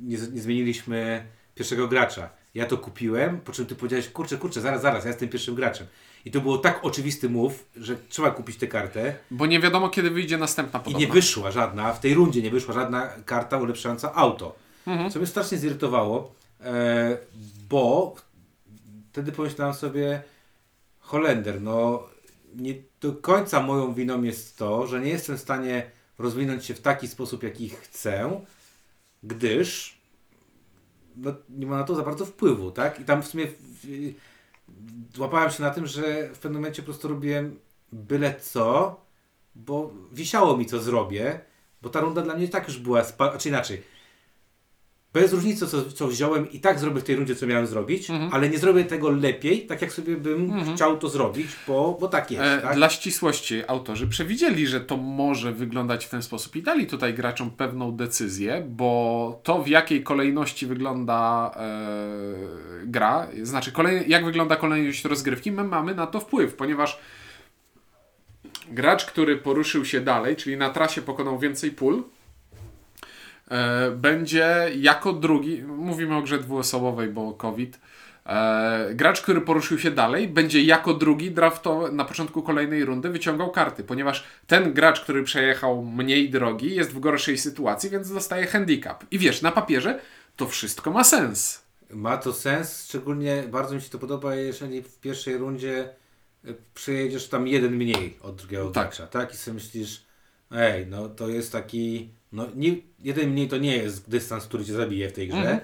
[0.02, 1.26] nie, nie zmieniliśmy
[1.60, 2.30] pierwszego gracza.
[2.56, 5.88] Ja to kupiłem, po czym ty powiedziałeś, kurczę, kurczę, zaraz, zaraz, ja jestem pierwszym graczem.
[6.26, 9.16] I to było tak oczywisty move, że trzeba kupić tę kartę.
[9.32, 11.00] Bo nie wiadomo, kiedy wyjdzie następna I podobna.
[11.00, 14.56] nie wyszła żadna, w tej rundzie nie wyszła żadna karta ulepszająca auto.
[14.88, 15.12] Mhm.
[15.12, 17.18] Co mnie strasznie zirytowało, e,
[17.70, 18.16] bo
[19.12, 20.22] wtedy pomyślałem sobie,
[21.00, 22.04] Holender, no
[22.56, 26.82] nie do końca moją winą jest to, że nie jestem w stanie rozwinąć się w
[26.82, 28.42] taki sposób, jaki chcę,
[29.24, 29.99] gdyż
[31.22, 33.00] no, nie ma na to za bardzo wpływu, tak?
[33.00, 34.14] I tam w sumie w,
[35.16, 37.60] złapałem się na tym, że w pewnym momencie po prostu robiłem
[37.92, 38.96] byle co,
[39.56, 41.40] bo wisiało mi co zrobię,
[41.82, 43.84] bo ta runda dla mnie tak już była, spa- czy inaczej.
[45.14, 48.34] Bez różnicy, co, co wziąłem, i tak zrobię w tej rundzie, co miałem zrobić, Mhm.
[48.34, 52.32] ale nie zrobię tego lepiej, tak jak sobie bym chciał to zrobić, bo, bo tak
[52.32, 52.44] jest.
[52.44, 52.76] E, tak?
[52.76, 57.52] Dla ścisłości autorzy przewidzieli, że to może wyglądać w ten sposób i dali tutaj graczom
[57.52, 65.06] pewną decyzję, bo to w jakiej kolejności wygląda e, gra, znaczy kolej, jak wygląda kolejność
[65.06, 67.00] rozgrywki, my mamy na to wpływ, ponieważ
[68.72, 72.04] gracz, który poruszył się dalej, czyli na trasie pokonał więcej pól,
[73.96, 77.80] będzie jako drugi, mówimy o grze dwuosobowej, bo COVID,
[78.26, 83.52] e, gracz, który poruszył się dalej, będzie jako drugi drafto na początku kolejnej rundy wyciągał
[83.52, 89.04] karty, ponieważ ten gracz, który przejechał mniej drogi, jest w gorszej sytuacji, więc dostaje handicap.
[89.12, 90.00] I wiesz, na papierze
[90.36, 91.62] to wszystko ma sens.
[91.90, 95.90] Ma to sens, szczególnie bardzo mi się to podoba, jeżeli w pierwszej rundzie
[96.46, 98.88] e, przejedziesz tam jeden mniej od drugiego Tak.
[98.88, 99.34] gracza, tak?
[99.34, 100.04] I sobie myślisz,
[100.52, 104.74] ej, no to jest taki, no nie, jeden mniej to nie jest dystans, który cię
[104.74, 105.60] zabije w tej grze, Mhm.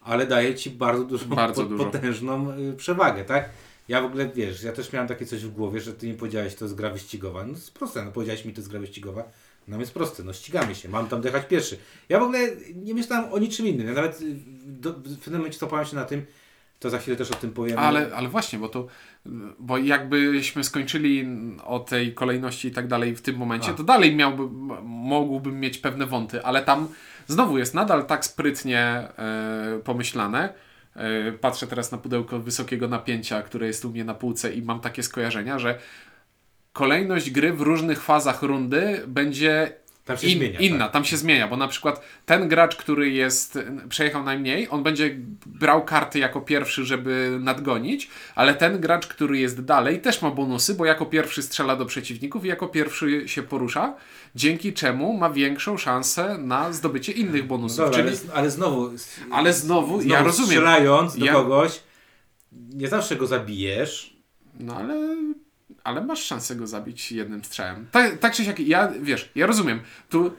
[0.00, 1.84] ale daje ci bardzo dużą, Bardzo po- dużo.
[1.84, 3.48] potężną y, przewagę, tak?
[3.88, 6.54] Ja w ogóle, wiesz, ja też miałem takie coś w głowie, że ty mi powiedziałeś,
[6.54, 7.44] to jest gra wyścigowa.
[7.44, 9.24] No jest proste, no powiedziałeś mi, to jest gra wyścigowa.
[9.68, 11.76] No jest proste, no ścigamy się, mam tam dojechać pierwszy.
[12.08, 12.38] Ja w ogóle
[12.74, 13.86] nie myślałem o niczym innym.
[13.86, 14.24] Ja nawet y,
[14.66, 16.26] do, w pewnym momencie stopałem się na tym,
[16.78, 17.78] to za chwilę też o tym powiem.
[17.78, 18.86] Ale, ale właśnie, bo to,
[19.58, 21.26] bo jakbyśmy skończyli
[21.64, 23.74] o tej kolejności i tak dalej w tym momencie, A.
[23.74, 24.42] to dalej miałby,
[24.82, 26.88] mógłbym mieć pewne wąty, ale tam
[27.26, 30.54] znowu jest nadal tak sprytnie e, pomyślane.
[30.96, 34.80] E, patrzę teraz na pudełko wysokiego napięcia, które jest u mnie na półce i mam
[34.80, 35.78] takie skojarzenia, że
[36.72, 39.72] kolejność gry w różnych fazach rundy będzie
[40.04, 40.58] Tam się in, zmienia.
[40.60, 40.92] inna, tak.
[40.92, 45.84] tam się zmienia, bo na przykład ten gracz, który jest przejechał najmniej, on będzie brał
[45.84, 50.84] karty jako pierwszy, żeby nadgonić, ale ten gracz, który jest dalej, też ma bonusy, bo
[50.84, 53.94] jako pierwszy strzela do przeciwników i jako pierwszy się porusza,
[54.34, 57.78] dzięki czemu ma większą szansę na zdobycie innych bonusów.
[57.78, 58.90] Dobra, Czyli, ale, ale znowu,
[59.30, 61.80] ale znowu, znowu ja rozumiem, strzelając do Ja- kogoś,
[62.52, 64.16] nie zawsze go zabijesz.
[64.60, 65.16] no ale,
[65.84, 67.86] ale masz szansę go zabić jednym strzałem.
[67.92, 69.80] Tak, tak czy siak, ja, wiesz, ja rozumiem,
[70.10, 70.30] tu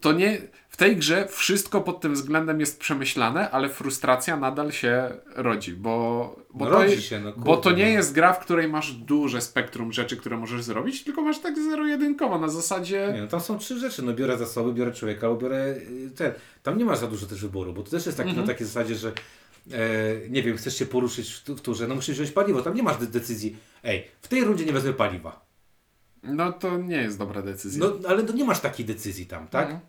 [0.00, 5.10] to nie, w tej grze wszystko pod tym względem jest przemyślane, ale frustracja nadal się
[5.34, 7.90] rodzi, bo, bo, to, rodzi jest, się, no bo to kurde, nie no.
[7.90, 12.38] jest gra, w której masz duże spektrum rzeczy, które możesz zrobić, tylko masz tak zero-jedynkowo
[12.38, 13.10] na zasadzie...
[13.14, 14.02] Nie, no, tam są trzy rzeczy.
[14.02, 16.32] No biorę zasoby, biorę człowieka, biorę y, ten.
[16.62, 18.46] Tam nie masz za dużo też wyboru, bo to też jest taki, Mhm.
[18.46, 19.12] na takiej zasadzie, że
[19.72, 19.78] e,
[20.30, 22.62] nie wiem, chcesz się poruszyć w, tu- w turze, no musisz wziąć paliwo.
[22.62, 23.56] Tam nie masz de- decyzji.
[23.84, 25.46] Ej, w tej rundzie nie wezmę paliwa.
[26.22, 27.84] No to nie jest dobra decyzja.
[27.86, 29.64] No ale to nie masz takiej decyzji tam, tak?
[29.64, 29.80] Mhm.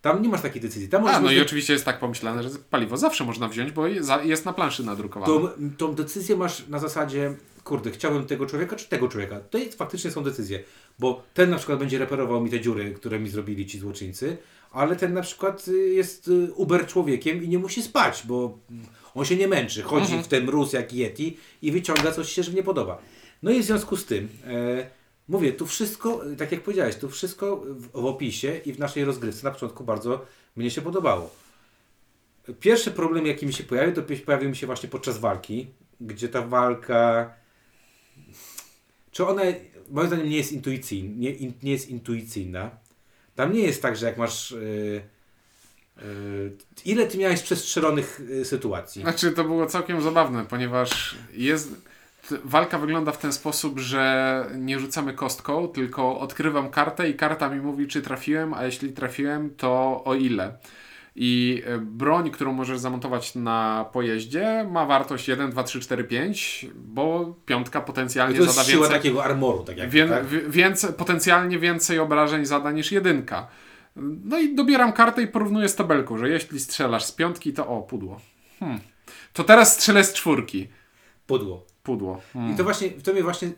[0.00, 0.88] Tam nie masz takiej decyzji.
[0.88, 3.86] Tam A, no i oczywiście jest tak pomyślane, że paliwo zawsze można wziąć, bo
[4.22, 5.32] jest na planszy nadrukowane.
[5.32, 5.48] tą,
[5.78, 9.40] tą decyzję masz na zasadzie, kurde, chciałbym tego człowieka czy tego człowieka.
[9.40, 10.62] To jest, faktycznie są decyzje,
[10.98, 14.36] bo ten na przykład będzie reperował mi te dziury, które mi zrobili ci złoczyńcy,
[14.72, 18.58] ale ten na przykład y, jest y, uber człowiekiem i nie musi spać, bo
[19.14, 20.22] on się nie męczy, chodzi Mhm.
[20.24, 22.98] w ten mróz jak Yeti i wyciąga coś się, że nie podoba.
[23.42, 24.90] No i w związku z tym, e,
[25.28, 29.44] mówię, tu wszystko, tak jak powiedziałeś, tu wszystko w, w opisie i w naszej rozgrywce
[29.44, 31.30] na początku bardzo mnie się podobało.
[32.60, 35.66] Pierwszy problem, jaki mi się pojawił, to pojawił mi się właśnie podczas walki,
[36.00, 37.34] gdzie ta walka.
[39.10, 39.42] Czy ona,
[39.90, 42.70] moim zdaniem, nie jest intuicyjna, nie, in, nie jest intuicyjna.
[43.34, 44.50] Tam nie jest tak, że jak masz.
[44.50, 45.02] Yy,
[46.84, 49.02] ile ty miałeś przestrzelonych yy, sytuacji?
[49.02, 51.92] Znaczy, to było całkiem zabawne, ponieważ jest.
[52.44, 57.60] Walka wygląda w ten sposób, że nie rzucamy kostką, tylko odkrywam kartę i karta mi
[57.60, 60.56] mówi, czy trafiłem, a jeśli trafiłem, to o ile.
[61.16, 66.66] I e, broń, którą możesz zamontować na pojeździe, ma wartość 1, 2, 3, 4, 5,
[66.74, 68.98] bo piątka To potencjalnie jest zada siła więcej.
[68.98, 70.26] takiego armoru, tak jak Wię, tak?
[70.26, 73.46] wi- więcej, potencjalnie więcej obrażeń zada niż jedynka.
[73.96, 77.82] No i dobieram kartę i porównuję z tabelką, że jeśli strzelasz z piątki, to o,
[77.82, 78.20] pudło.
[78.60, 78.80] Hmm.
[79.32, 80.68] To teraz strzelę z czwórki.
[81.26, 81.66] Pudło.
[81.82, 82.20] Pudło.
[82.32, 82.52] Hmm.
[82.52, 83.50] I to właśnie, to mnie właśnie,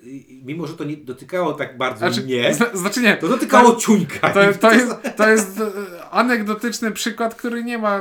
[0.45, 4.31] mimo że to nie dotykało tak bardzo Znaczy, mnie, zna, znaczy nie, to dotykało ciuńka.
[4.31, 8.01] to, to, jest, to jest e, anegdotyczny przykład, który nie ma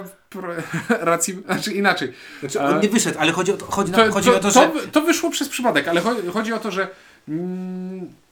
[0.90, 2.14] racji, znaczy inaczej.
[2.40, 4.52] Znaczy, on nie wyszedł, ale chodzi o to, chodzi, To, na, chodzi to, o to,
[4.52, 4.88] to, że...
[4.92, 6.88] to wyszło przez przypadek, ale chodzi, chodzi o to, że.
[7.28, 8.23] Mm,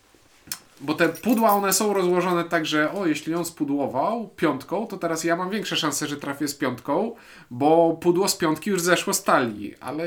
[0.82, 5.24] bo te pudła one są rozłożone tak, że o, jeśli on spudłował piątką, to teraz
[5.24, 7.16] ja mam większe szanse, że trafię z piątką,
[7.52, 9.76] bo pudło z piątki już zeszło z talii.
[9.80, 10.04] Ale,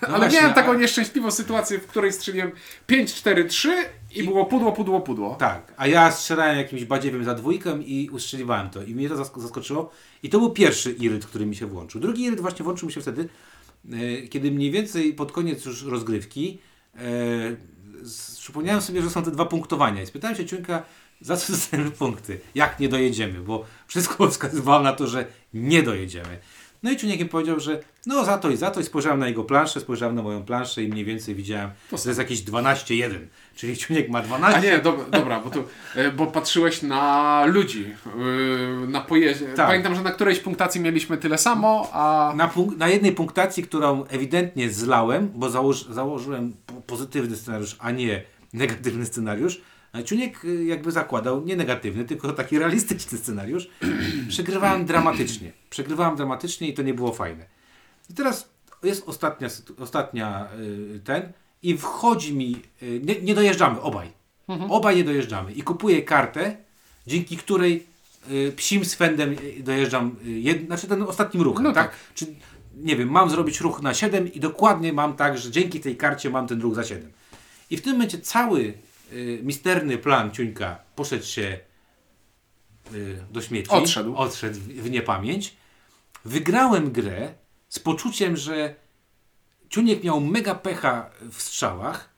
[0.00, 2.52] ale właśnie, miałem taką nieszczęśliwą sytuację, w której strzeliłem
[2.86, 3.74] 5, 4, 3
[4.14, 5.34] i było pudło, pudło, pudło.
[5.34, 8.82] Tak, a ja strzelałem jakimś badziewiem za dwójkę i ustrzeliwałem to.
[8.82, 9.90] I mnie to zask- zaskoczyło.
[10.22, 12.00] I to był pierwszy iryt, który mi się włączył.
[12.00, 13.28] Drugi iryt właśnie włączył mi się wtedy,
[13.92, 16.58] e, kiedy mniej więcej pod koniec już rozgrywki
[16.96, 17.00] e,
[18.38, 20.02] przypomniałem sobie, że są te dwa punktowania.
[20.02, 20.82] I spytałem się Ciuńka,
[21.20, 22.40] za co dostajemy punkty?
[22.54, 23.40] Jak nie dojedziemy?
[23.40, 26.38] Bo wszystko wskazywało na to, że nie dojedziemy.
[26.82, 29.28] No i Ciuniek mi powiedział, że no za to i za to i spojrzałem na
[29.28, 33.10] jego planszę, spojrzałem na moją planszę i mniej więcej widziałem, To że jest jakieś 12-1.
[33.56, 37.86] Czyli Ciuniek ma 12, A nie, dobra, dobra bo, tu, e, bo patrzyłeś na ludzi,
[38.84, 39.46] e, na pojeździe.
[39.46, 39.66] Tak.
[39.66, 44.70] Pamiętam, że na którejś punktacji mieliśmy tyle samo, a Na, na jednej punktacji, którą ewidentnie
[44.70, 48.22] zlałem, bo założ- założyłem pozytywny scenariusz, a nie
[48.52, 49.60] negatywny scenariusz,
[49.92, 53.68] a Ciuniek y, jakby zakładał nie negatywny, tylko taki realistyczny scenariusz.
[54.28, 55.52] Przegrywałem dramatycznie.
[55.70, 57.44] Przegrywałem dramatycznie i to nie było fajne.
[58.10, 58.48] I teraz
[58.82, 59.48] jest ostatnia,
[59.78, 60.48] ostatnia
[60.96, 64.12] y, ten i wchodzi mi, y, nie, nie dojeżdżamy obaj.
[64.68, 66.56] Obaj nie dojeżdżamy i kupuję kartę,
[67.06, 67.86] dzięki której
[68.56, 71.90] psim swędem dojeżdżam, jed, znaczy ten ostatnim ruchem, No tak?
[71.90, 71.96] tak.
[72.14, 72.26] Czy,
[72.76, 76.30] nie wiem, mam zrobić ruch na 7 i dokładnie mam tak, że dzięki tej karcie
[76.30, 77.12] mam ten ruch za 7.
[77.70, 78.74] I w tym momencie cały
[79.12, 81.58] y, misterny plan Ciuńka poszedł się
[82.94, 83.70] y, do śmieci.
[83.70, 84.16] Odszedł.
[84.16, 85.56] Odszedł w, w niepamięć.
[86.24, 87.34] Wygrałem grę
[87.68, 88.74] z poczuciem, że
[89.70, 92.14] Ciuniek miał mega pecha w strzałach.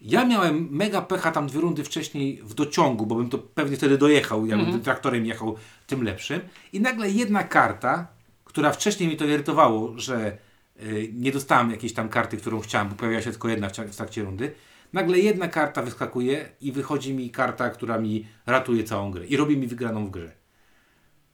[0.00, 3.98] Ja miałem mega pecha tam dwie rundy wcześniej w dociągu, bo bym to pewnie wtedy
[3.98, 5.56] dojechał, jakbym tym traktorem jechał
[5.86, 6.40] tym lepszym.
[6.72, 8.06] I nagle jedna karta,
[8.50, 10.38] która wcześniej mi to irytowało, że
[10.82, 14.22] y, nie dostałem jakiejś tam karty, którą chciałem, bo pojawiła się tylko jedna w, trakcie
[14.22, 14.52] rundy.
[14.92, 19.56] Nagle jedna karta wyskakuje i wychodzi mi karta, która mi ratuje całą grę i robi
[19.56, 20.32] mi wygraną w grze.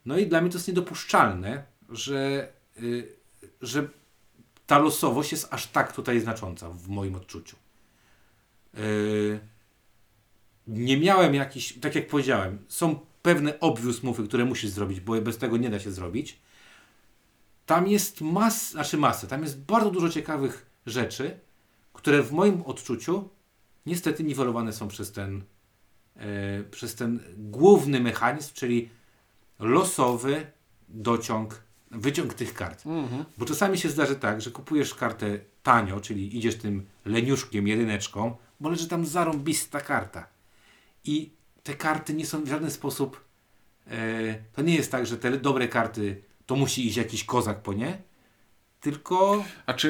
[0.07, 2.49] No i dla mnie to jest niedopuszczalne, że,
[2.83, 3.17] y,
[3.63, 3.89] że
[4.67, 7.57] ta losowość jest aż tak tutaj znacząca w moim odczuciu.
[8.75, 9.41] Yy,
[10.67, 15.39] nie miałem jakichś, tak jak powiedziałem, są pewne obvious move'y, które musisz zrobić, bo bez
[15.39, 16.39] tego nie da się zrobić.
[17.67, 21.41] Tam jest mas, znaczy masę, tam jest bardzo dużo ciekawych rzeczy,
[21.93, 23.29] które w moim odczuciu
[23.87, 25.43] niestety niwelowane są przez ten,
[26.17, 26.23] yy,
[26.71, 28.89] przez ten główny mechanizm, czyli
[29.59, 30.47] losowy
[30.89, 32.85] dociąg, wyciąg tych kart.
[33.39, 38.71] Bo czasami się zdarzy tak, że kupujesz kartę tanio, czyli idziesz tym leniuszkiem, jedyneczką, bo
[38.71, 40.27] leży tam zarąbista karta.
[41.05, 41.31] I
[41.63, 43.21] te karty nie są w żaden sposób.
[43.87, 47.73] E, to nie jest tak, że te dobre karty to musi iść jakiś kozak po
[47.73, 47.99] nie,
[48.81, 49.45] tylko.
[49.67, 49.89] A czy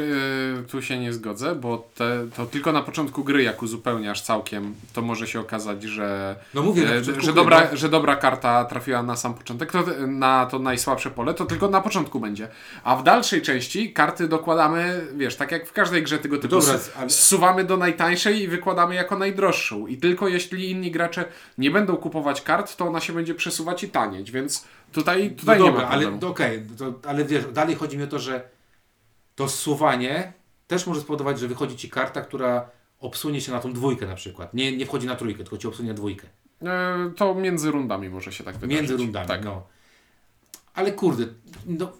[0.64, 4.74] y, tu się nie zgodzę, bo te, to tylko na początku gry, jak uzupełniasz całkiem,
[4.92, 7.76] to może się okazać, że, No mówię, e, że, gry, dobra, no.
[7.76, 11.80] że dobra karta trafiła na sam początek, to, na to najsłabsze pole, to tylko na
[11.80, 12.48] początku będzie.
[12.84, 16.78] A w dalszej części karty dokładamy, wiesz, tak jak w każdej grze tego typu, Dobra,
[16.98, 19.86] ale- zsuwamy do najtańszej i wykładamy jako najdroższą.
[19.86, 21.24] I tylko jeśli inni gracze
[21.58, 25.64] nie będą kupować kart, to ona się będzie przesuwać i tanieć, więc tutaj, tutaj no
[25.64, 26.34] nie dobra, ma ale problemu.
[26.34, 28.48] to ale wiesz, dalej chodzi mi o to, że
[29.34, 30.32] to zsuwanie
[30.66, 32.70] też może spowodować, że wychodzi ci karta, która
[33.00, 34.54] obsunie się na tą dwójkę na przykład.
[34.54, 36.26] Nie, nie wchodzi na trójkę, tylko ci obsunie na dwójkę.
[36.62, 38.80] E, to między rundami może się tak wydarzyć.
[38.80, 39.44] Między rundami, Tak.
[39.44, 39.66] no.
[40.74, 41.26] Ale kurde,
[41.66, 41.92] no,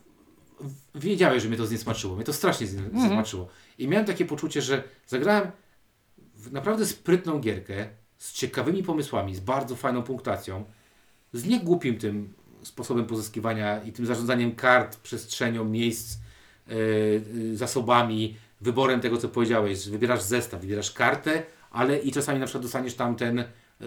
[0.95, 2.17] wiedziałeś, że mnie to zniesmaczyło.
[2.17, 3.01] Mnie to strasznie znie- Mhm.
[3.01, 3.49] zniesmaczyło.
[3.79, 5.51] I miałem takie poczucie, że zagrałem
[6.35, 10.65] w naprawdę sprytną gierkę z ciekawymi pomysłami, z bardzo fajną punktacją,
[11.33, 12.35] z niegłupim tym
[12.67, 16.19] sposobem pozyskiwania i tym zarządzaniem kart, przestrzenią, miejsc,
[16.67, 16.75] yy,
[17.35, 22.63] yy, zasobami, wyborem tego, co powiedziałeś, wybierasz zestaw, wybierasz kartę, ale i czasami na przykład
[22.63, 23.45] dostaniesz tam ten,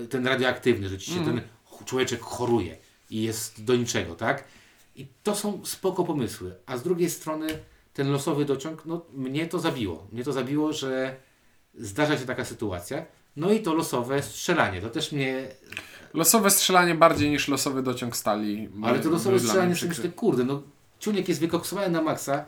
[0.10, 2.78] ten radioaktywny, że ci się ten ch- człowieczek choruje
[3.10, 4.44] i jest do niczego, tak?
[4.96, 6.56] I to są spoko pomysły.
[6.66, 7.48] A z drugiej strony
[7.94, 10.08] ten losowy dociąg, no mnie to zabiło.
[10.12, 11.16] Mnie to zabiło, że
[11.76, 13.06] zdarza się taka sytuacja.
[13.36, 15.48] No i to losowe strzelanie, to też mnie...
[16.14, 18.70] Losowe strzelanie bardziej niż losowy dociąg stali.
[18.84, 20.64] Ale to losowe strzelanie sobie myślę, kurde, no
[21.00, 22.46] Ciuniek jest wykoksowany na maksa,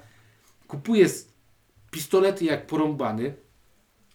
[0.68, 1.06] kupuje
[1.92, 3.34] pistolety jak porąbany,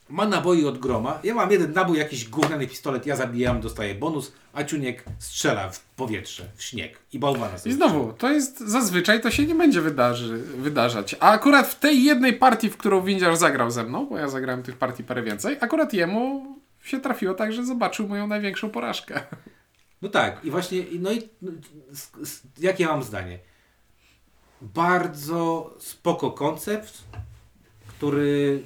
[0.09, 4.33] ma naboi od groma, ja mam jeden nabój, jakiś gówniany pistolet, ja zabijam, dostaję bonus,
[4.53, 9.21] a Ciuniek strzela w powietrze, w śnieg i bałwana I sobie znowu, to jest zazwyczaj
[9.21, 11.17] to się nie będzie wydarzy, wydarzać.
[11.21, 14.63] A akurat w tej jednej partii, w którą Windziarz zagrał ze mną, bo ja zagrałem
[14.63, 19.21] tych partii parę więcej, akurat jemu się trafiło tak, że zobaczył moją największą porażkę.
[20.03, 21.53] No tak, i właśnie, i no i no,
[22.59, 23.39] jakie ja mam zdanie?
[24.63, 27.05] Bardzo spoko koncept,
[27.87, 28.63] który,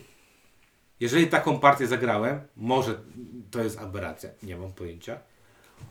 [1.01, 2.95] jeżeli taką partię zagrałem, może
[3.51, 5.19] to jest aberracja, nie mam pojęcia,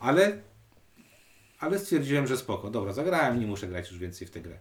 [0.00, 0.38] ale,
[1.60, 2.70] ale stwierdziłem, że spoko.
[2.70, 4.58] Dobra, zagrałem, nie muszę grać już więcej w tę grę.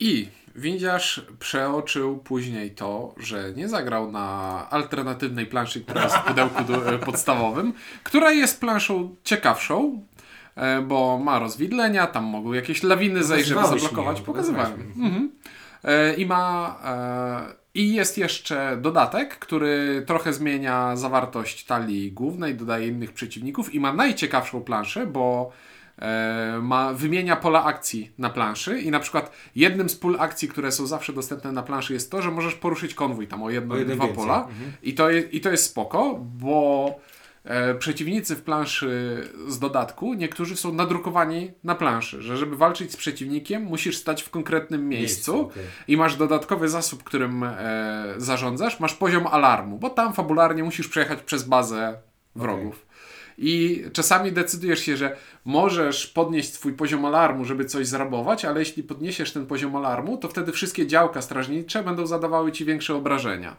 [0.00, 4.26] I Windziarz przeoczył później to, że nie zagrał na
[4.70, 7.72] alternatywnej planszy, która jest w pudełku do, e, podstawowym,
[8.04, 10.06] która jest planszą ciekawszą,
[10.56, 14.20] e, bo ma rozwidlenia, tam mogą jakieś lawiny zejść, żeby zablokować.
[14.20, 14.92] Pokazywałem.
[14.96, 15.32] Mhm.
[15.84, 16.78] E, I ma.
[17.74, 23.92] I jest jeszcze dodatek, który trochę zmienia zawartość talii głównej, dodaje innych przeciwników i ma
[23.92, 25.50] najciekawszą planszę, bo
[25.98, 30.72] e, ma, wymienia pola akcji na planszy i na przykład jednym z pól akcji, które
[30.72, 33.78] są zawsze dostępne na planszy jest to, że możesz poruszyć konwój tam o jedno, O
[33.78, 34.14] dwa więcej.
[34.14, 34.72] pola Mhm.
[34.82, 36.86] i, to jest, i to jest spoko, bo
[37.78, 43.62] przeciwnicy w planszy z dodatku, niektórzy są nadrukowani na planszy, że żeby walczyć z przeciwnikiem
[43.62, 45.64] musisz stać w konkretnym miejscu, Miejscu, okej.
[45.88, 51.22] i masz dodatkowy zasób, którym e, zarządzasz, masz poziom alarmu, bo tam fabularnie musisz przejechać
[51.22, 51.98] przez bazę
[52.36, 52.86] wrogów.
[53.38, 58.82] I czasami decydujesz się, że możesz podnieść swój poziom alarmu, żeby coś zrabować, ale jeśli
[58.82, 63.56] podniesiesz ten poziom alarmu, to wtedy wszystkie działka strażnicze będą zadawały ci większe obrażenia.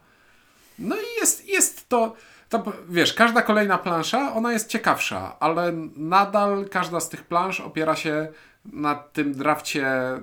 [0.80, 2.14] No i jest, jest to,
[2.60, 7.96] to, wiesz, każda kolejna plansza, ona jest ciekawsza, ale nadal każda z tych plansz opiera
[7.96, 8.28] się
[8.66, 10.22] na tym drafcie y,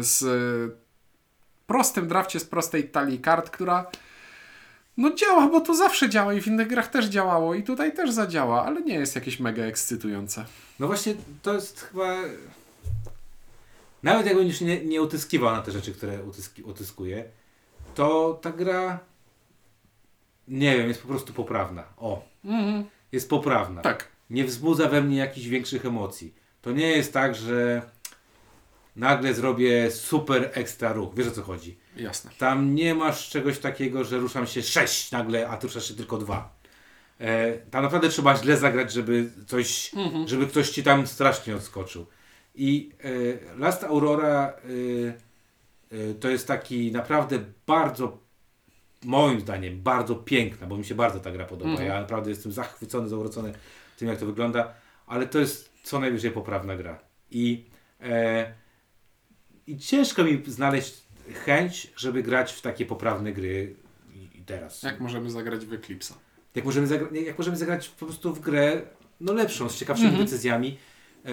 [0.00, 0.24] z
[1.66, 3.86] prostym drafcie z prostej talii kart, która
[4.96, 8.10] No działa, bo to zawsze działa i w innych grach też działało i tutaj też
[8.10, 10.44] zadziała, ale nie jest jakieś mega ekscytujące.
[10.78, 12.16] No właśnie, to jest chyba...
[14.02, 17.24] Nawet jak będziesz nie, nie utyskiwał na te rzeczy, które utyski, utyskuje,
[17.94, 18.98] to ta gra,
[20.48, 21.84] nie wiem, jest po prostu poprawna.
[21.96, 22.84] O, Mhm.
[23.12, 23.80] jest poprawna.
[23.82, 24.08] Tak.
[24.30, 26.34] Nie wzbudza we mnie jakichś większych emocji.
[26.62, 27.82] To nie jest tak, że
[28.96, 31.14] nagle zrobię super ekstra ruch.
[31.14, 31.78] Wiesz o co chodzi?
[31.96, 32.30] Jasne.
[32.38, 36.18] Tam nie masz czegoś takiego, że ruszam się 6 nagle, a ty ruszasz się tylko
[36.18, 36.54] 2.
[37.20, 39.90] E, tam naprawdę trzeba źle zagrać, żeby coś,
[40.26, 42.06] żeby ktoś ci tam strasznie odskoczył.
[42.54, 42.90] I
[43.54, 44.52] e, Last Aurora
[45.92, 48.18] e, e, to jest taki naprawdę bardzo,
[49.04, 51.70] moim zdaniem, bardzo piękna, bo mi się bardzo ta gra podoba.
[51.70, 51.88] Mhm.
[51.88, 53.52] Ja naprawdę jestem zachwycony, zauroczony
[53.96, 54.74] tym, jak to wygląda,
[55.06, 56.98] ale to jest co najwyżej poprawna gra.
[57.30, 57.64] I,
[58.00, 58.52] e,
[59.66, 60.94] i ciężko mi znaleźć
[61.44, 63.74] chęć, żeby grać w takie poprawne gry
[64.14, 64.82] i- i teraz.
[64.82, 66.12] Jak możemy zagrać w Eclipse'a?
[66.54, 68.82] Jak możemy, zagra- jak możemy zagrać po prostu w grę
[69.20, 70.24] no lepszą, z ciekawszymi Mhm.
[70.26, 70.78] decyzjami.
[71.26, 71.30] E,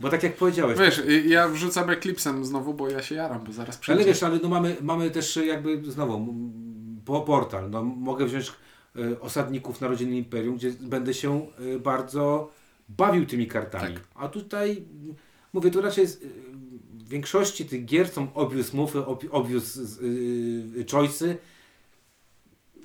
[0.00, 3.74] bo tak jak powiedziałeś, Wiesz, ja wrzucam Eclipse'em znowu, bo ja się jaram, bo zaraz
[3.76, 4.04] ale przyjdzie.
[4.04, 6.18] wiesz, ale no mamy, mamy też jakby znowu
[7.04, 7.70] po portal.
[7.70, 8.52] No, mogę wziąć
[8.96, 12.50] e, osadników Narodziny Imperium, gdzie będę się e, bardzo
[12.88, 13.94] bawił tymi kartami.
[13.94, 14.04] Tak.
[14.14, 14.84] A tutaj
[15.52, 16.24] mówię, to raczej jest,
[16.92, 21.34] w większości tych gier są obvious move, ob- obvious y, choice'y.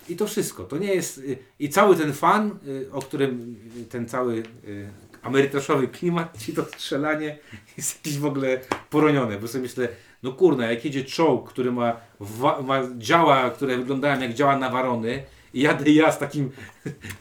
[0.09, 0.63] I to wszystko.
[0.63, 1.22] To nie jest.
[1.59, 2.59] I cały ten fan,
[2.91, 3.55] o którym
[3.89, 4.89] ten cały y,
[5.22, 7.39] amerytraszowy klimat, ci to strzelanie
[7.78, 8.59] jest jakieś w ogóle
[8.89, 9.39] poronione.
[9.39, 9.88] Bo sobie myślę,
[10.24, 11.97] no kurna, jak jedzie czołg, który ma,
[12.63, 16.51] ma działa, które wyglądają jak działa Nawarony i jadę ja z takim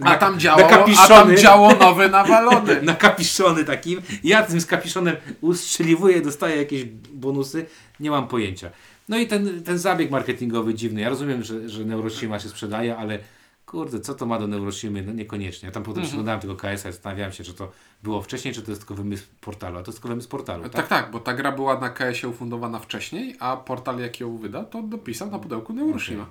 [0.05, 2.83] A tam działało, a tam działo nowy nawalony.
[2.93, 7.67] nakapiszony takim, ja tym z kapiszonem ustrzeliwuję, dostaję jakieś bonusy,
[8.01, 8.71] nie mam pojęcia.
[9.09, 13.19] No i ten, ten zabieg marketingowy dziwny, ja rozumiem, że, że Neuroshima się sprzedaje, ale
[13.67, 15.03] kurde, co to ma do Neuroshimy?
[15.03, 15.67] No niekoniecznie.
[15.67, 18.71] Ja tam potem przeglądałem tego KS-a i zastanawiałem się, czy to było wcześniej, czy to
[18.71, 20.73] jest tylko wymysł portalu, a to jest tylko wymysł portalu, tak?
[20.73, 24.65] Tak, tak, bo ta gra była na KS-ie ufundowana wcześniej, a portal jak ją wyda,
[24.65, 26.31] to dopisał na pudełku Neuroshima.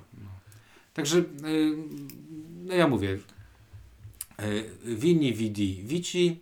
[0.94, 1.24] Także, y,
[2.64, 3.18] no ja mówię,
[4.42, 6.40] y, Vini, Vidi, Vici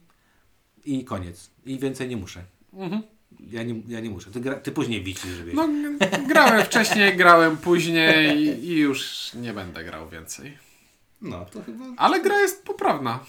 [0.85, 1.51] i koniec.
[1.67, 2.45] I więcej nie muszę.
[2.73, 3.03] Mhm.
[3.51, 4.31] Ja nie, ja nie muszę.
[4.31, 5.53] Ty, gra, ty później Vici, żeby...
[5.55, 5.69] No,
[6.29, 10.59] grałem wcześniej, grałem później i już nie będę grał więcej.
[11.25, 13.21] No, to chyba Ale gra jest poprawna.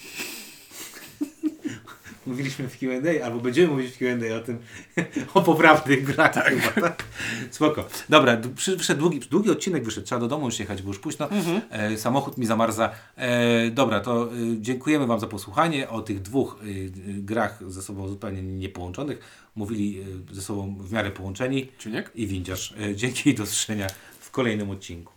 [2.27, 4.57] mówiliśmy w Q&A, albo będziemy mówić w Q&A o tym,
[5.33, 7.03] o poprawnych grach chyba, tak?
[7.51, 7.87] Spoko.
[8.09, 8.37] Dobra,
[8.77, 11.29] wyszedł długi, długi odcinek wyszedł, trzeba do domu już jechać, bo już późno.
[11.69, 12.91] E, samochód mi zamarza.
[13.15, 14.27] E, dobra, to e,
[14.59, 15.89] dziękujemy Wam za posłuchanie.
[15.89, 16.69] O tych dwóch e, e,
[17.13, 19.19] grach ze sobą zupełnie niepołączonych
[19.55, 22.03] mówili e, ze sobą w miarę połączeni Czy nie?
[22.15, 22.73] i windziarz.
[22.95, 23.87] Dzięki i do usłyszenia
[24.19, 25.13] w kolejnym odcinku.